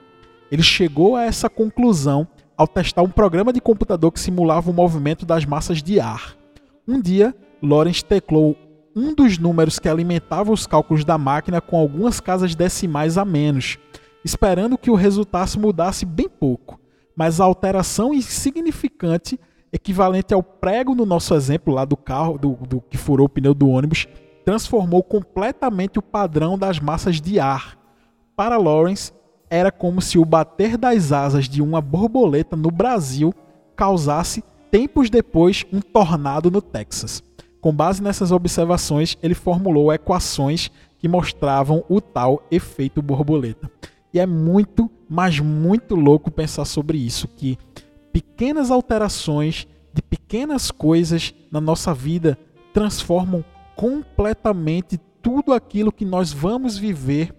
Ele 0.50 0.62
chegou 0.62 1.16
a 1.16 1.24
essa 1.24 1.48
conclusão 1.48 2.26
ao 2.56 2.66
testar 2.66 3.02
um 3.02 3.10
programa 3.10 3.52
de 3.52 3.60
computador 3.60 4.12
que 4.12 4.20
simulava 4.20 4.70
o 4.70 4.74
movimento 4.74 5.26
das 5.26 5.44
massas 5.44 5.82
de 5.82 6.00
ar. 6.00 6.36
Um 6.86 7.00
dia, 7.00 7.34
Lorenz 7.62 8.02
teclou 8.02 8.56
um 8.94 9.14
dos 9.14 9.36
números 9.36 9.78
que 9.78 9.88
alimentava 9.88 10.52
os 10.52 10.66
cálculos 10.66 11.04
da 11.04 11.18
máquina 11.18 11.60
com 11.60 11.78
algumas 11.78 12.18
casas 12.20 12.54
decimais 12.54 13.18
a 13.18 13.24
menos, 13.24 13.78
esperando 14.26 14.76
que 14.76 14.90
o 14.90 14.96
resultado 14.96 15.56
mudasse 15.56 16.04
bem 16.04 16.28
pouco, 16.28 16.80
mas 17.14 17.40
a 17.40 17.44
alteração 17.44 18.12
insignificante, 18.12 19.38
equivalente 19.72 20.34
ao 20.34 20.42
prego 20.42 20.96
no 20.96 21.06
nosso 21.06 21.32
exemplo 21.32 21.72
lá 21.72 21.84
do 21.84 21.96
carro, 21.96 22.36
do, 22.36 22.54
do 22.54 22.80
que 22.80 22.98
furou 22.98 23.26
o 23.26 23.28
pneu 23.28 23.54
do 23.54 23.68
ônibus, 23.68 24.08
transformou 24.44 25.00
completamente 25.00 26.00
o 26.00 26.02
padrão 26.02 26.58
das 26.58 26.80
massas 26.80 27.20
de 27.20 27.38
ar. 27.38 27.78
Para 28.34 28.56
Lawrence, 28.56 29.12
era 29.48 29.70
como 29.70 30.02
se 30.02 30.18
o 30.18 30.24
bater 30.24 30.76
das 30.76 31.12
asas 31.12 31.48
de 31.48 31.62
uma 31.62 31.80
borboleta 31.80 32.56
no 32.56 32.72
Brasil 32.72 33.32
causasse, 33.76 34.42
tempos 34.72 35.08
depois, 35.08 35.64
um 35.72 35.80
tornado 35.80 36.50
no 36.50 36.60
Texas. 36.60 37.22
Com 37.60 37.72
base 37.72 38.02
nessas 38.02 38.32
observações, 38.32 39.16
ele 39.22 39.34
formulou 39.34 39.92
equações 39.92 40.68
que 40.98 41.06
mostravam 41.06 41.84
o 41.88 42.00
tal 42.00 42.42
efeito 42.50 43.00
borboleta. 43.00 43.70
E 44.16 44.18
é 44.18 44.24
muito, 44.24 44.90
mas 45.06 45.38
muito 45.40 45.94
louco 45.94 46.30
pensar 46.30 46.64
sobre 46.64 46.96
isso, 46.96 47.28
que 47.28 47.58
pequenas 48.10 48.70
alterações 48.70 49.68
de 49.92 50.00
pequenas 50.00 50.70
coisas 50.70 51.34
na 51.52 51.60
nossa 51.60 51.92
vida 51.92 52.38
transformam 52.72 53.44
completamente 53.76 54.98
tudo 55.20 55.52
aquilo 55.52 55.92
que 55.92 56.06
nós 56.06 56.32
vamos 56.32 56.78
viver, 56.78 57.30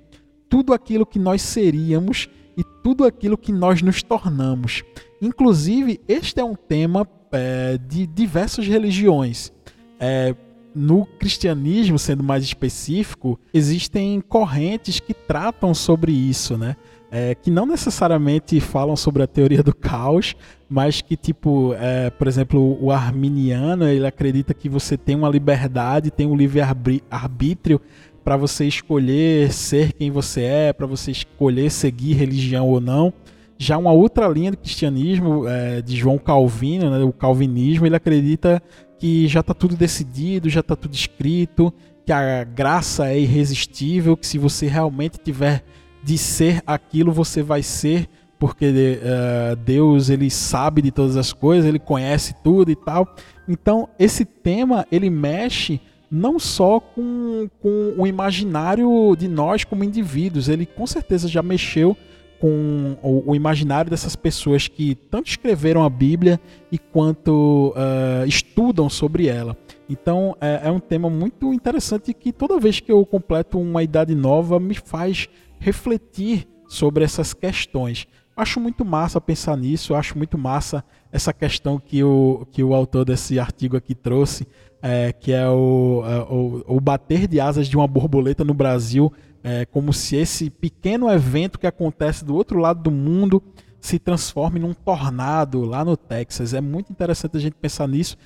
tudo 0.48 0.72
aquilo 0.72 1.04
que 1.04 1.18
nós 1.18 1.42
seríamos 1.42 2.30
e 2.56 2.64
tudo 2.84 3.06
aquilo 3.06 3.40
que 3.40 3.52
nós 3.52 3.82
nos 3.82 4.04
tornamos. 4.04 4.84
Inclusive, 5.20 6.00
este 6.08 6.40
é 6.40 6.44
um 6.44 6.54
tema 6.54 7.08
é, 7.32 7.80
de 7.80 8.06
diversas 8.06 8.68
religiões. 8.68 9.52
É, 10.00 10.36
no 10.78 11.06
cristianismo, 11.06 11.98
sendo 11.98 12.24
mais 12.24 12.44
específico, 12.44 13.40
existem 13.54 14.22
correntes 14.22 15.00
que 15.00 15.14
tratam 15.14 15.74
sobre 15.74 16.12
isso, 16.12 16.58
né? 16.58 16.76
É, 17.10 17.34
que 17.36 17.50
não 17.50 17.66
necessariamente 17.66 18.60
falam 18.60 18.96
sobre 18.96 19.24
a 19.24 19.28
teoria 19.28 19.64
do 19.64 19.74
caos, 19.74 20.36
mas 20.70 21.02
que, 21.02 21.16
tipo, 21.16 21.74
é, 21.80 22.10
por 22.10 22.28
exemplo, 22.28 22.78
o 22.82 22.92
arminiano 22.92 23.88
ele 23.88 24.06
acredita 24.06 24.54
que 24.54 24.68
você 24.68 24.98
tem 24.98 25.16
uma 25.16 25.30
liberdade, 25.30 26.12
tem 26.12 26.28
um 26.28 26.36
livre-arbítrio 26.36 27.80
para 28.26 28.36
você 28.36 28.66
escolher 28.66 29.54
ser 29.54 29.94
quem 29.94 30.12
você 30.12 30.42
é, 30.42 30.74
para 30.74 30.86
você 30.86 31.12
escolher 31.12 31.72
seguir 31.72 32.14
religião 32.14 32.68
ou 32.68 32.82
não. 32.82 33.14
Já 33.58 33.78
uma 33.78 33.94
outra 33.94 34.28
linha 34.28 34.52
do 34.52 34.58
cristianismo, 34.58 35.48
é, 35.48 35.82
de 35.82 35.96
João 35.96 36.18
Calvino, 36.18 36.92
né, 36.92 37.04
o 37.04 37.14
calvinismo, 37.14 37.86
ele 37.86 37.96
acredita 37.96 38.62
que 39.00 39.28
já 39.28 39.42
está 39.42 39.54
tudo 39.54 39.76
decidido, 39.76 40.50
já 40.50 40.62
está 40.62 40.76
tudo 40.76 40.94
escrito, 40.94 41.74
que 42.06 42.12
a 42.12 42.44
graça 42.44 43.10
é 43.10 43.20
irresistível, 43.20 44.16
que 44.16 44.26
se 44.26 44.38
você 44.38 44.68
realmente 44.68 45.20
tiver 45.20 45.64
de 46.04 46.18
ser 46.18 46.62
aquilo, 46.66 47.12
você 47.12 47.44
vai 47.44 47.62
ser, 47.62 48.08
porque 48.40 48.70
uh, 48.70 49.56
Deus 49.58 50.10
ele 50.10 50.30
sabe 50.30 50.82
de 50.82 50.92
todas 50.92 51.18
as 51.18 51.34
coisas, 51.34 51.66
ele 51.66 51.80
conhece 51.80 52.34
tudo 52.44 52.72
e 52.72 52.76
tal. 52.76 53.16
Então 53.48 53.90
esse 54.00 54.24
tema 54.24 54.86
ele 54.92 55.10
mexe 55.10 55.82
não 56.10 56.40
só 56.40 56.80
com, 56.80 57.50
com 57.62 57.96
o 57.98 58.08
imaginário 58.08 59.16
de 59.18 59.28
nós 59.28 59.64
como 59.64 59.84
indivíduos, 59.84 60.48
ele 60.48 60.66
com 60.66 60.88
certeza 60.88 61.28
já 61.28 61.44
mexeu 61.44 61.98
com 62.40 62.98
o, 63.02 63.32
o, 63.32 63.36
imaginário 63.36 63.90
dessas 63.90 64.16
pessoas 64.16 64.68
que 64.68 64.96
tanto 64.96 65.28
escreveram 65.28 65.84
a 65.84 65.90
Bíblia 65.90 66.40
e 66.72 66.78
quanto 66.78 67.74
uh, 67.76 68.28
estudam 68.28 68.90
sobre 68.90 69.28
ela. 69.28 69.58
Então 69.90 70.36
é, 70.40 70.62
é, 70.66 70.72
um 70.72 70.80
tema 70.80 71.10
muito 71.10 71.54
interessante 71.54 72.14
que 72.14 72.32
toda 72.32 72.60
vez 72.60 72.80
que 72.80 72.92
eu 72.92 73.06
completo 73.06 73.60
uma 73.60 73.84
idade 73.84 74.14
nova 74.14 74.60
me 74.60 74.76
faz 74.76 75.28
refletir 75.60 76.48
sobre 76.68 77.04
essas 77.04 77.34
questões. 77.34 78.08
Acho 78.36 78.60
muito 78.60 78.86
massa 78.86 79.20
pensar 79.20 79.58
nisso, 79.58 79.96
acho 79.96 80.16
muito 80.16 80.38
massa 80.38 80.84
essa 81.12 81.34
questão 81.34 81.80
que 81.80 82.04
o, 82.04 82.46
que 82.52 82.64
o 82.64 82.76
autor 82.76 83.04
desse 83.04 83.40
artigo 83.40 83.76
aqui 83.76 83.96
trouxe, 83.96 84.46
é, 84.80 85.12
que 85.12 85.32
é 85.32 85.50
o, 85.50 86.04
é, 86.06 86.20
o, 86.32 86.64
o 86.68 86.80
bater 86.80 87.28
de 87.28 87.40
asas 87.40 87.68
de 87.68 87.76
uma 87.76 87.88
borboleta 87.88 88.44
no 88.44 88.54
Brasil 88.54 89.12
é 89.50 89.66
como 89.66 89.94
se 89.94 90.18
esse 90.18 90.50
pequeno 90.50 91.10
evento 91.10 91.58
que 91.58 91.66
acontece 91.66 92.26
do 92.26 92.36
outro 92.36 92.60
lado 92.60 92.84
do 92.84 92.92
mundo 92.92 93.42
se 93.80 93.98
transforme 93.98 94.60
num 94.60 94.74
tornado 94.74 95.64
lá 95.64 95.86
no 95.86 95.96
Texas. 95.96 96.54
É 96.54 96.60
muito 96.60 96.92
interessante 96.92 97.38
a 97.38 97.40
gente 97.40 97.54
pensar 97.54 97.88
nisso. 97.88 98.18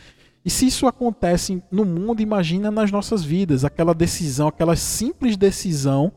E 0.43 0.49
se 0.49 0.65
isso 0.65 0.87
acontece 0.87 1.61
no 1.71 1.85
mundo, 1.85 2.23
imagina 2.23 2.71
nas 2.71 2.91
nossas 2.91 3.23
vidas, 3.23 3.63
aquela 3.63 3.93
decisão, 3.93 4.47
aquela 4.47 4.75
simples 4.75 5.37
decisão 5.37 6.11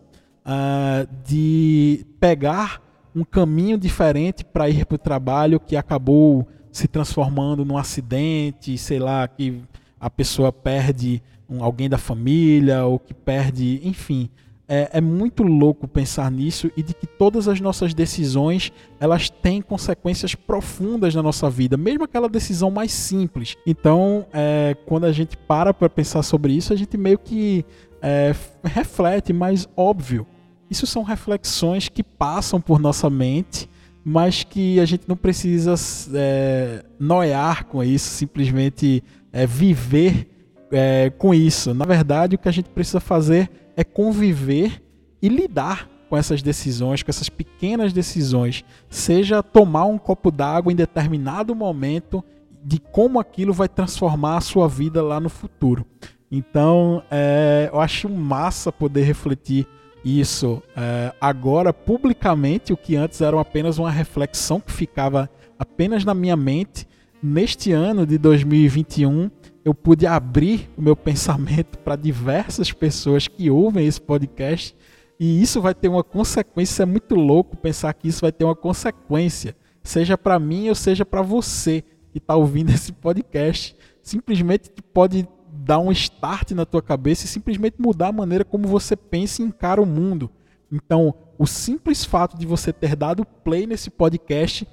uh, 0.47 1.07
de 1.23 2.07
pegar 2.19 2.83
um 3.14 3.25
caminho 3.25 3.77
diferente 3.77 4.43
para 4.43 4.71
ir 4.71 4.87
para 4.87 4.95
o 4.95 4.99
trabalho 4.99 5.61
que 5.61 5.77
acabou 5.77 6.49
se 6.73 6.88
transformando 6.88 7.62
num 7.62 7.77
acidente, 7.77 8.79
sei 8.79 8.99
lá, 8.99 9.29
que 9.29 9.61
a 10.01 10.09
pessoa 10.09 10.51
perde 10.51 11.23
um, 11.47 11.62
alguém 11.62 11.90
da 11.90 11.99
família 11.99 12.87
ou 12.87 12.99
que 12.99 13.12
perde, 13.12 13.83
enfim, 13.85 14.31
é, 14.66 14.90
é, 14.94 15.00
muito 15.00 15.42
louco 15.42 15.87
pensar 15.87 16.31
nisso 16.31 16.70
e 16.77 16.83
de 16.83 16.94
que 16.94 17.07
todas 17.07 17.48
as 17.48 17.61
nossas 17.61 17.92
decisões 17.92 18.72
elas 18.98 19.29
têm 19.29 19.61
consequências 19.61 20.35
profundas 20.35 21.14
na 21.14 21.22
nossa 21.22 21.50
vida, 21.50 21.77
mesmo 21.77 22.05
aquela 22.05 22.29
decisão 22.29 22.70
mais 22.70 22.92
simples. 22.92 23.57
Então, 23.66 24.27
é, 24.33 24.77
quando 24.87 25.05
a 25.05 25.12
gente 25.12 25.37
para 25.37 25.74
para 25.74 25.88
pensar 25.88 26.22
sobre 26.22 26.53
isso, 26.53 26.72
a 26.72 26.77
gente 26.77 26.96
meio 26.96 27.18
que 27.18 27.64
é, 28.00 28.35
reflete, 28.64 29.33
mas 29.33 29.68
óbvio, 29.77 30.27
isso 30.70 30.87
são 30.87 31.03
reflexões 31.03 31.88
que 31.88 32.03
passam 32.03 32.61
por 32.61 32.79
nossa 32.79 33.11
mente, 33.11 33.68
mas 34.05 34.44
que 34.44 34.81
a 34.81 34.85
gente 34.85 35.05
não 35.09 35.16
precisa 35.16 35.74
é, 36.14 36.85
noiar 36.98 37.64
com 37.64 37.83
isso, 37.83 38.09
simplesmente 38.09 39.03
é, 39.33 39.46
viver 39.46 40.29
é, 40.70 41.11
com 41.11 41.35
isso. 41.35 41.72
Na 41.74 41.85
verdade, 41.85 42.35
o 42.35 42.38
que 42.38 42.48
a 42.48 42.53
gente 42.53 42.68
precisa 42.70 43.00
fazer 43.00 43.50
é 43.50 43.63
conviver 43.83 44.81
e 45.21 45.29
lidar 45.29 45.89
com 46.09 46.17
essas 46.17 46.43
decisões, 46.43 47.03
com 47.03 47.11
essas 47.11 47.29
pequenas 47.29 47.93
decisões, 47.93 48.65
seja 48.89 49.43
tomar 49.43 49.87
um 49.87 49.99
copo 49.99 50.31
d'água 50.31 50.73
em 50.73 50.77
determinado 50.77 51.55
momento, 51.55 52.23
de 52.63 52.79
como 52.79 53.19
aquilo 53.19 53.53
vai 53.53 53.69
transformar 53.69 54.37
a 54.37 54.41
sua 54.41 54.69
vida 54.69 55.03
lá 55.03 55.19
no 55.19 55.29
futuro. 55.29 55.85
Então, 56.31 57.03
é, 57.11 57.69
eu 57.73 57.81
acho 57.81 58.09
massa 58.09 58.71
poder 58.71 59.03
refletir 59.03 59.67
isso 60.05 60.63
é, 60.77 61.13
agora 61.21 61.73
publicamente, 61.73 62.73
o 62.73 62.77
que 62.77 62.95
antes 62.95 63.21
era 63.21 63.41
apenas 63.41 63.79
uma 63.79 63.91
reflexão 63.91 64.61
que 64.61 64.71
ficava 64.71 65.31
apenas 65.59 66.05
na 66.05 66.13
minha 66.13 66.37
mente. 66.37 66.87
Neste 67.27 67.73
ano 67.73 68.07
de 68.07 68.19
2021, 68.19 69.31
eu 69.65 69.73
pude 69.73 70.07
abrir 70.07 70.69
o 70.77 70.83
meu 70.83 70.95
pensamento 70.95 71.79
para 71.79 71.97
diversas 71.97 72.71
pessoas 72.71 73.27
que 73.27 73.51
ouvem 73.51 73.87
esse 73.87 73.99
podcast 73.99 74.77
e 75.19 75.41
isso 75.41 75.59
vai 75.59 75.75
ter 75.75 75.89
uma 75.89 76.05
consequência. 76.05 76.83
É 76.83 76.87
muito 76.87 77.15
louco 77.15 77.57
pensar 77.57 77.95
que 77.95 78.09
isso 78.09 78.21
vai 78.21 78.31
ter 78.31 78.45
uma 78.45 78.55
consequência, 78.55 79.57
seja 79.83 80.19
para 80.19 80.39
mim 80.39 80.69
ou 80.69 80.75
seja 80.75 81.03
para 81.07 81.23
você 81.23 81.83
que 82.13 82.19
está 82.19 82.37
ouvindo 82.37 82.69
esse 82.69 82.93
podcast. 82.93 83.75
Simplesmente 84.03 84.71
pode 84.93 85.27
dar 85.51 85.79
um 85.79 85.91
start 85.93 86.51
na 86.51 86.67
tua 86.67 86.83
cabeça 86.83 87.25
e 87.25 87.29
simplesmente 87.29 87.77
mudar 87.81 88.09
a 88.09 88.13
maneira 88.13 88.45
como 88.45 88.69
você 88.69 88.95
pensa 88.95 89.41
e 89.41 89.47
encara 89.47 89.81
o 89.81 89.87
mundo. 89.87 90.31
Então, 90.71 91.15
o 91.39 91.47
simples 91.47 92.05
fato 92.05 92.37
de 92.37 92.45
você 92.45 92.71
ter 92.71 92.95
dado 92.95 93.25
play 93.25 93.67
nesse 93.67 93.89
podcast 93.89 94.69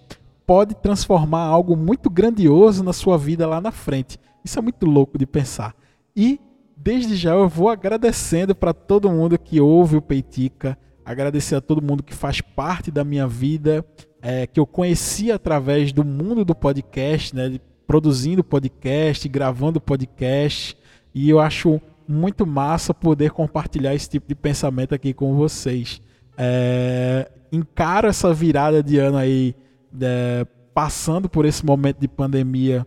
pode 0.51 0.75
transformar 0.75 1.43
algo 1.43 1.77
muito 1.77 2.09
grandioso 2.09 2.83
na 2.83 2.91
sua 2.91 3.17
vida 3.17 3.47
lá 3.47 3.61
na 3.61 3.71
frente. 3.71 4.19
Isso 4.43 4.59
é 4.59 4.61
muito 4.61 4.85
louco 4.85 5.17
de 5.17 5.25
pensar. 5.25 5.73
E 6.13 6.41
desde 6.75 7.15
já 7.15 7.31
eu 7.31 7.47
vou 7.47 7.69
agradecendo 7.69 8.53
para 8.53 8.73
todo 8.73 9.09
mundo 9.09 9.39
que 9.39 9.61
ouve 9.61 9.95
o 9.95 10.01
Peitica, 10.01 10.77
agradecer 11.05 11.55
a 11.55 11.61
todo 11.61 11.81
mundo 11.81 12.03
que 12.03 12.13
faz 12.13 12.41
parte 12.41 12.91
da 12.91 13.05
minha 13.05 13.25
vida, 13.25 13.85
é, 14.21 14.45
que 14.45 14.59
eu 14.59 14.65
conheci 14.65 15.31
através 15.31 15.93
do 15.93 16.03
mundo 16.03 16.43
do 16.43 16.53
podcast, 16.53 17.33
né, 17.33 17.57
produzindo 17.87 18.43
podcast, 18.43 19.29
gravando 19.29 19.79
podcast, 19.79 20.75
e 21.15 21.29
eu 21.29 21.39
acho 21.39 21.79
muito 22.05 22.45
massa 22.45 22.93
poder 22.93 23.31
compartilhar 23.31 23.95
esse 23.95 24.09
tipo 24.09 24.27
de 24.27 24.35
pensamento 24.35 24.93
aqui 24.93 25.13
com 25.13 25.33
vocês. 25.33 26.01
É, 26.37 27.31
encaro 27.53 28.09
essa 28.09 28.33
virada 28.33 28.83
de 28.83 28.97
ano 28.97 29.15
aí, 29.15 29.55
é, 29.99 30.45
passando 30.73 31.29
por 31.29 31.45
esse 31.45 31.65
momento 31.65 31.99
de 31.99 32.07
pandemia 32.07 32.85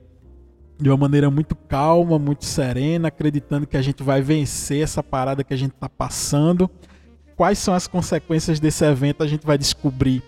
de 0.78 0.88
uma 0.88 0.96
maneira 0.96 1.30
muito 1.30 1.54
calma, 1.54 2.18
muito 2.18 2.44
serena, 2.44 3.08
acreditando 3.08 3.66
que 3.66 3.76
a 3.76 3.82
gente 3.82 4.02
vai 4.02 4.20
vencer 4.20 4.82
essa 4.82 5.02
parada 5.02 5.44
que 5.44 5.54
a 5.54 5.56
gente 5.56 5.72
está 5.72 5.88
passando. 5.88 6.68
Quais 7.36 7.58
são 7.58 7.74
as 7.74 7.86
consequências 7.86 8.58
desse 8.58 8.84
evento 8.84 9.22
a 9.22 9.26
gente 9.26 9.46
vai 9.46 9.56
descobrir 9.56 10.22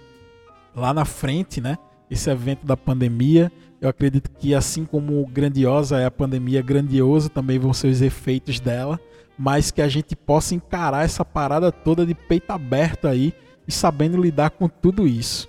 lá 0.74 0.94
na 0.94 1.04
frente, 1.04 1.60
né? 1.60 1.76
Esse 2.10 2.30
evento 2.30 2.64
da 2.64 2.76
pandemia. 2.76 3.50
Eu 3.80 3.88
acredito 3.88 4.30
que 4.30 4.54
assim 4.54 4.84
como 4.84 5.26
grandiosa 5.26 5.98
é 5.98 6.06
a 6.06 6.10
pandemia, 6.10 6.62
grandioso 6.62 7.28
também 7.28 7.58
vão 7.58 7.72
ser 7.72 7.88
os 7.88 8.00
efeitos 8.00 8.58
dela, 8.58 8.98
mas 9.38 9.70
que 9.70 9.82
a 9.82 9.88
gente 9.88 10.16
possa 10.16 10.54
encarar 10.54 11.04
essa 11.04 11.24
parada 11.24 11.70
toda 11.70 12.06
de 12.06 12.14
peito 12.14 12.50
aberto 12.50 13.06
aí 13.06 13.34
e 13.68 13.72
sabendo 13.72 14.20
lidar 14.20 14.50
com 14.50 14.68
tudo 14.68 15.06
isso 15.06 15.48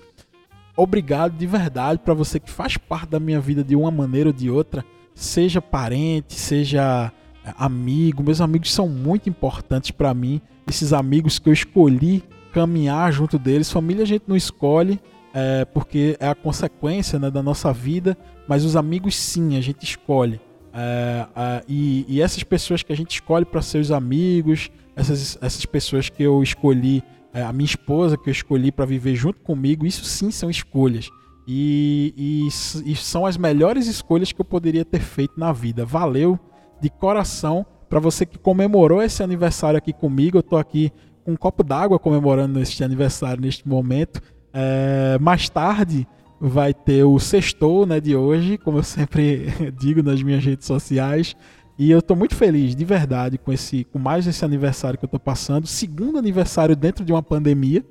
obrigado 0.78 1.36
de 1.36 1.48
verdade 1.48 2.00
para 2.00 2.14
você 2.14 2.40
que 2.40 2.50
faz 2.50 2.78
parte 2.78 3.10
da 3.10 3.20
minha 3.20 3.40
vida 3.40 3.64
de 3.64 3.76
uma 3.76 3.92
maneira 3.92 4.30
ou 4.30 4.34
de 4.34 4.50
outra, 4.50 4.86
seja 5.14 5.62
parente, 5.62 6.36
seja 6.36 7.12
é, 7.44 7.54
amigo. 7.58 8.24
Meus 8.24 8.40
amigos 8.40 8.72
são 8.72 8.88
muito 8.88 9.28
importantes 9.28 9.92
para 9.92 10.14
mim. 10.14 10.40
Esses 10.68 10.94
amigos 10.94 11.40
que 11.40 11.50
eu 11.50 11.54
escolhi 11.54 12.24
caminhar 12.54 13.12
junto 13.12 13.38
deles. 13.38 13.72
Família 13.72 14.04
a 14.04 14.08
gente 14.08 14.24
não 14.28 14.36
escolhe, 14.36 15.00
é, 15.34 15.66
porque 15.66 16.16
é 16.20 16.28
a 16.28 16.36
consequência 16.36 17.20
né, 17.20 17.30
da 17.30 17.44
nossa 17.44 17.74
vida, 17.74 18.18
mas 18.48 18.64
os 18.64 18.76
amigos 18.76 19.16
sim, 19.16 19.58
a 19.58 19.62
gente 19.62 19.84
escolhe. 19.84 20.40
É, 20.74 21.26
é, 21.36 21.64
e, 21.68 22.06
e, 22.08 22.22
essas 22.22 22.44
pessoas 22.44 22.84
que 22.84 22.94
a 22.94 22.96
gente 22.96 23.12
escolhe 23.12 23.46
para 23.46 23.62
ser 23.62 23.80
os 23.80 23.92
amigos, 23.92 24.70
essas, 24.96 25.38
essas 25.42 25.66
pessoas 25.66 26.10
que 26.10 26.22
eu 26.22 26.44
escolhi 26.44 27.04
a 27.44 27.54
minha 27.54 27.66
esposa 27.66 28.18
que 28.18 28.30
eu 28.30 28.32
escolhi 28.32 28.72
para 28.72 28.86
viver 28.86 29.16
junto 29.16 29.40
comigo, 29.42 29.86
isso 29.86 30.04
sim 30.06 30.32
são 30.32 30.50
escolhas. 30.50 31.10
E, 31.48 32.14
e, 32.18 32.92
e, 32.92 32.96
são 32.96 33.26
as 33.26 33.38
melhores 33.38 33.88
escolhas 33.88 34.34
que 34.34 34.42
eu 34.42 34.46
poderia 34.46 34.84
ter 34.84 35.00
feito 35.00 35.40
na 35.40 35.54
vida. 35.54 35.86
Valeu 35.86 36.38
de 36.82 36.90
coração 36.90 37.66
para 37.90 38.00
você 38.00 38.26
que 38.26 38.38
comemorou 38.38 39.02
esse 39.02 39.24
aniversário 39.24 39.78
aqui 39.78 39.94
comigo. 39.94 40.38
Eu 40.38 40.42
estou 40.42 40.60
aqui 40.60 40.92
com 41.24 41.32
um 41.32 41.38
copo 41.38 41.64
d'água 41.64 41.98
comemorando 41.98 42.60
este 42.60 42.84
aniversário 42.84 43.42
neste 43.42 43.68
momento. 43.68 44.22
É, 44.54 45.18
mais 45.22 45.48
tarde 45.48 46.06
vai 46.40 46.74
ter 46.74 47.04
o 47.04 47.18
sextou 47.18 47.86
né, 47.86 48.00
de 48.00 48.16
hoje, 48.16 48.58
como 48.58 48.80
eu 48.80 48.84
sempre 48.84 49.48
digo 49.80 50.04
nas 50.04 50.22
minhas 50.22 50.44
redes 50.44 50.68
sociais. 50.68 51.36
E 51.78 51.92
eu 51.92 52.00
estou 52.00 52.18
muito 52.18 52.36
feliz, 52.36 52.76
de 52.76 52.84
verdade, 52.84 53.38
com 53.38 53.54
esse, 53.54 53.84
com 53.86 54.00
mais 54.00 54.26
esse 54.26 54.44
aniversário 54.44 54.98
que 54.98 55.06
eu 55.06 55.08
estou 55.08 55.20
passando, 55.20 55.68
segundo 55.68 56.18
aniversário 56.18 56.76
dentro 56.76 57.06
de 57.06 57.12
uma 57.12 57.22
pandemia. 57.22 57.86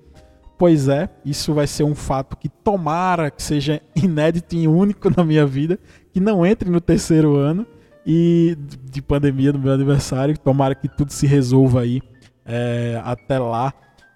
Pois 0.59 0.89
é, 0.89 1.09
isso 1.25 1.53
vai 1.55 1.67
ser 1.67 1.85
um 1.85 1.95
fato 1.95 2.37
que 2.37 2.49
tomara 2.49 3.31
que 3.31 3.43
seja 3.43 3.81
inédito 3.95 4.57
e 4.57 4.67
único 4.67 5.09
na 5.15 5.23
minha 5.23 5.47
vida, 5.47 5.79
que 6.13 6.19
não 6.19 6.45
entre 6.45 6.69
no 6.71 6.81
terceiro 6.81 7.37
ano 7.37 7.67
e 8.05 8.57
de 8.91 9.01
pandemia 9.03 9.53
do 9.53 9.59
meu 9.59 9.73
aniversário. 9.73 10.37
Tomara 10.37 10.75
que 10.75 10.89
tudo 10.89 11.13
se 11.13 11.27
resolva 11.27 11.83
aí 11.83 12.01
é, 12.45 13.01
até 13.05 13.39
lá. 13.39 13.73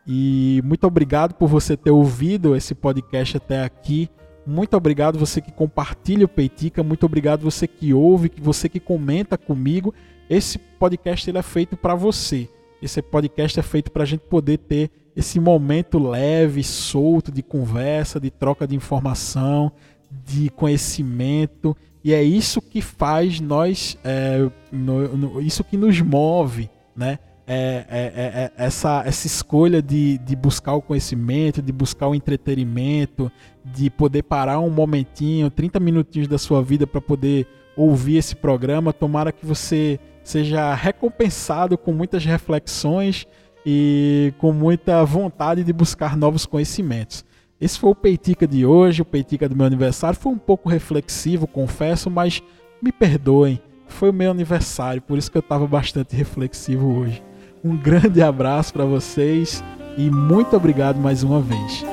E 0.07 0.61
muito 0.65 0.87
obrigado 0.87 1.35
por 1.35 1.49
você 1.49 1.77
ter 1.77 1.91
ouvido 1.91 2.57
esse 2.57 2.75
podcast 2.75 3.37
até 3.37 3.63
aqui. 3.63 4.09
Muito 4.47 4.77
obrigado 4.77 5.19
você 5.19 5.41
que 5.41 5.53
compartilha 5.53 6.25
o 6.25 6.29
Peitica, 6.29 6.83
muito 6.83 7.05
obrigado 7.07 7.43
você 7.43 7.67
que 7.67 7.93
ouve, 7.93 8.33
você 8.39 8.69
que 8.69 8.81
comenta 8.81 9.37
comigo. 9.37 9.95
Esse 10.29 10.59
podcast 10.59 11.29
ele 11.29 11.39
é 11.39 11.43
feito 11.43 11.77
para 11.77 11.95
você. 11.95 12.49
Esse 12.83 13.03
podcast 13.03 13.59
é 13.59 13.63
feito 13.63 13.91
para 13.91 14.05
a 14.05 14.07
gente 14.07 14.23
poder 14.23 14.59
ter 14.59 14.91
esse 15.15 15.39
momento 15.39 15.99
leve, 15.99 16.63
solto 16.63 17.31
de 17.31 17.43
conversa, 17.43 18.19
de 18.19 18.31
troca 18.31 18.67
de 18.67 18.75
informação, 18.75 19.71
de 20.11 20.49
conhecimento. 20.51 21.77
E 22.03 22.15
é 22.15 22.23
isso 22.23 22.63
que 22.63 22.81
faz 22.81 23.41
nós, 23.41 23.99
é, 24.03 24.49
no, 24.73 25.17
no, 25.17 25.41
isso 25.43 25.63
que 25.63 25.77
nos 25.77 26.01
move, 26.01 26.71
né? 26.97 27.19
É, 27.53 27.85
é, 27.89 27.99
é, 27.99 28.43
é, 28.45 28.53
essa, 28.57 29.03
essa 29.05 29.27
escolha 29.27 29.83
de, 29.83 30.19
de 30.19 30.37
buscar 30.37 30.75
o 30.75 30.81
conhecimento, 30.81 31.61
de 31.61 31.73
buscar 31.73 32.07
o 32.07 32.15
entretenimento, 32.15 33.29
de 33.65 33.91
poder 33.91 34.23
parar 34.23 34.61
um 34.61 34.71
momentinho, 34.71 35.51
30 35.51 35.81
minutinhos 35.81 36.29
da 36.29 36.39
sua 36.39 36.63
vida 36.63 36.87
para 36.87 37.01
poder 37.01 37.49
ouvir 37.77 38.19
esse 38.19 38.37
programa. 38.37 38.93
Tomara 38.93 39.33
que 39.33 39.45
você 39.45 39.99
seja 40.23 40.73
recompensado 40.75 41.77
com 41.77 41.93
muitas 41.93 42.25
reflexões 42.25 43.27
e 43.67 44.33
com 44.39 44.53
muita 44.53 45.05
vontade 45.05 45.65
de 45.65 45.73
buscar 45.73 46.17
novos 46.17 46.47
conhecimentos. 46.47 47.25
Esse 47.61 47.81
foi 47.81 47.91
o 47.91 47.97
Peitica 47.97 48.47
de 48.47 48.65
hoje, 48.65 49.03
o 49.03 49.05
Peitica 49.05 49.49
do 49.49 49.57
meu 49.57 49.67
aniversário. 49.67 50.17
Foi 50.17 50.31
um 50.31 50.39
pouco 50.39 50.69
reflexivo, 50.69 51.49
confesso, 51.49 52.09
mas 52.09 52.41
me 52.81 52.93
perdoem. 52.93 53.61
Foi 53.89 54.11
o 54.11 54.15
meu 54.15 54.31
aniversário, 54.31 55.03
por 55.03 55.19
isso 55.19 55.33
que 55.33 55.37
eu 55.37 55.41
estava 55.41 55.67
bastante 55.67 56.15
reflexivo 56.15 56.97
hoje. 56.97 57.21
Um 57.63 57.77
grande 57.77 58.23
abraço 58.23 58.73
para 58.73 58.85
vocês 58.85 59.63
e 59.97 60.11
muito 60.11 60.57
obrigado 60.57 60.97
mais 60.97 61.23
uma 61.23 61.41
vez. 61.41 61.85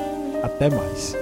Até 0.42 0.70
mais. 0.70 1.16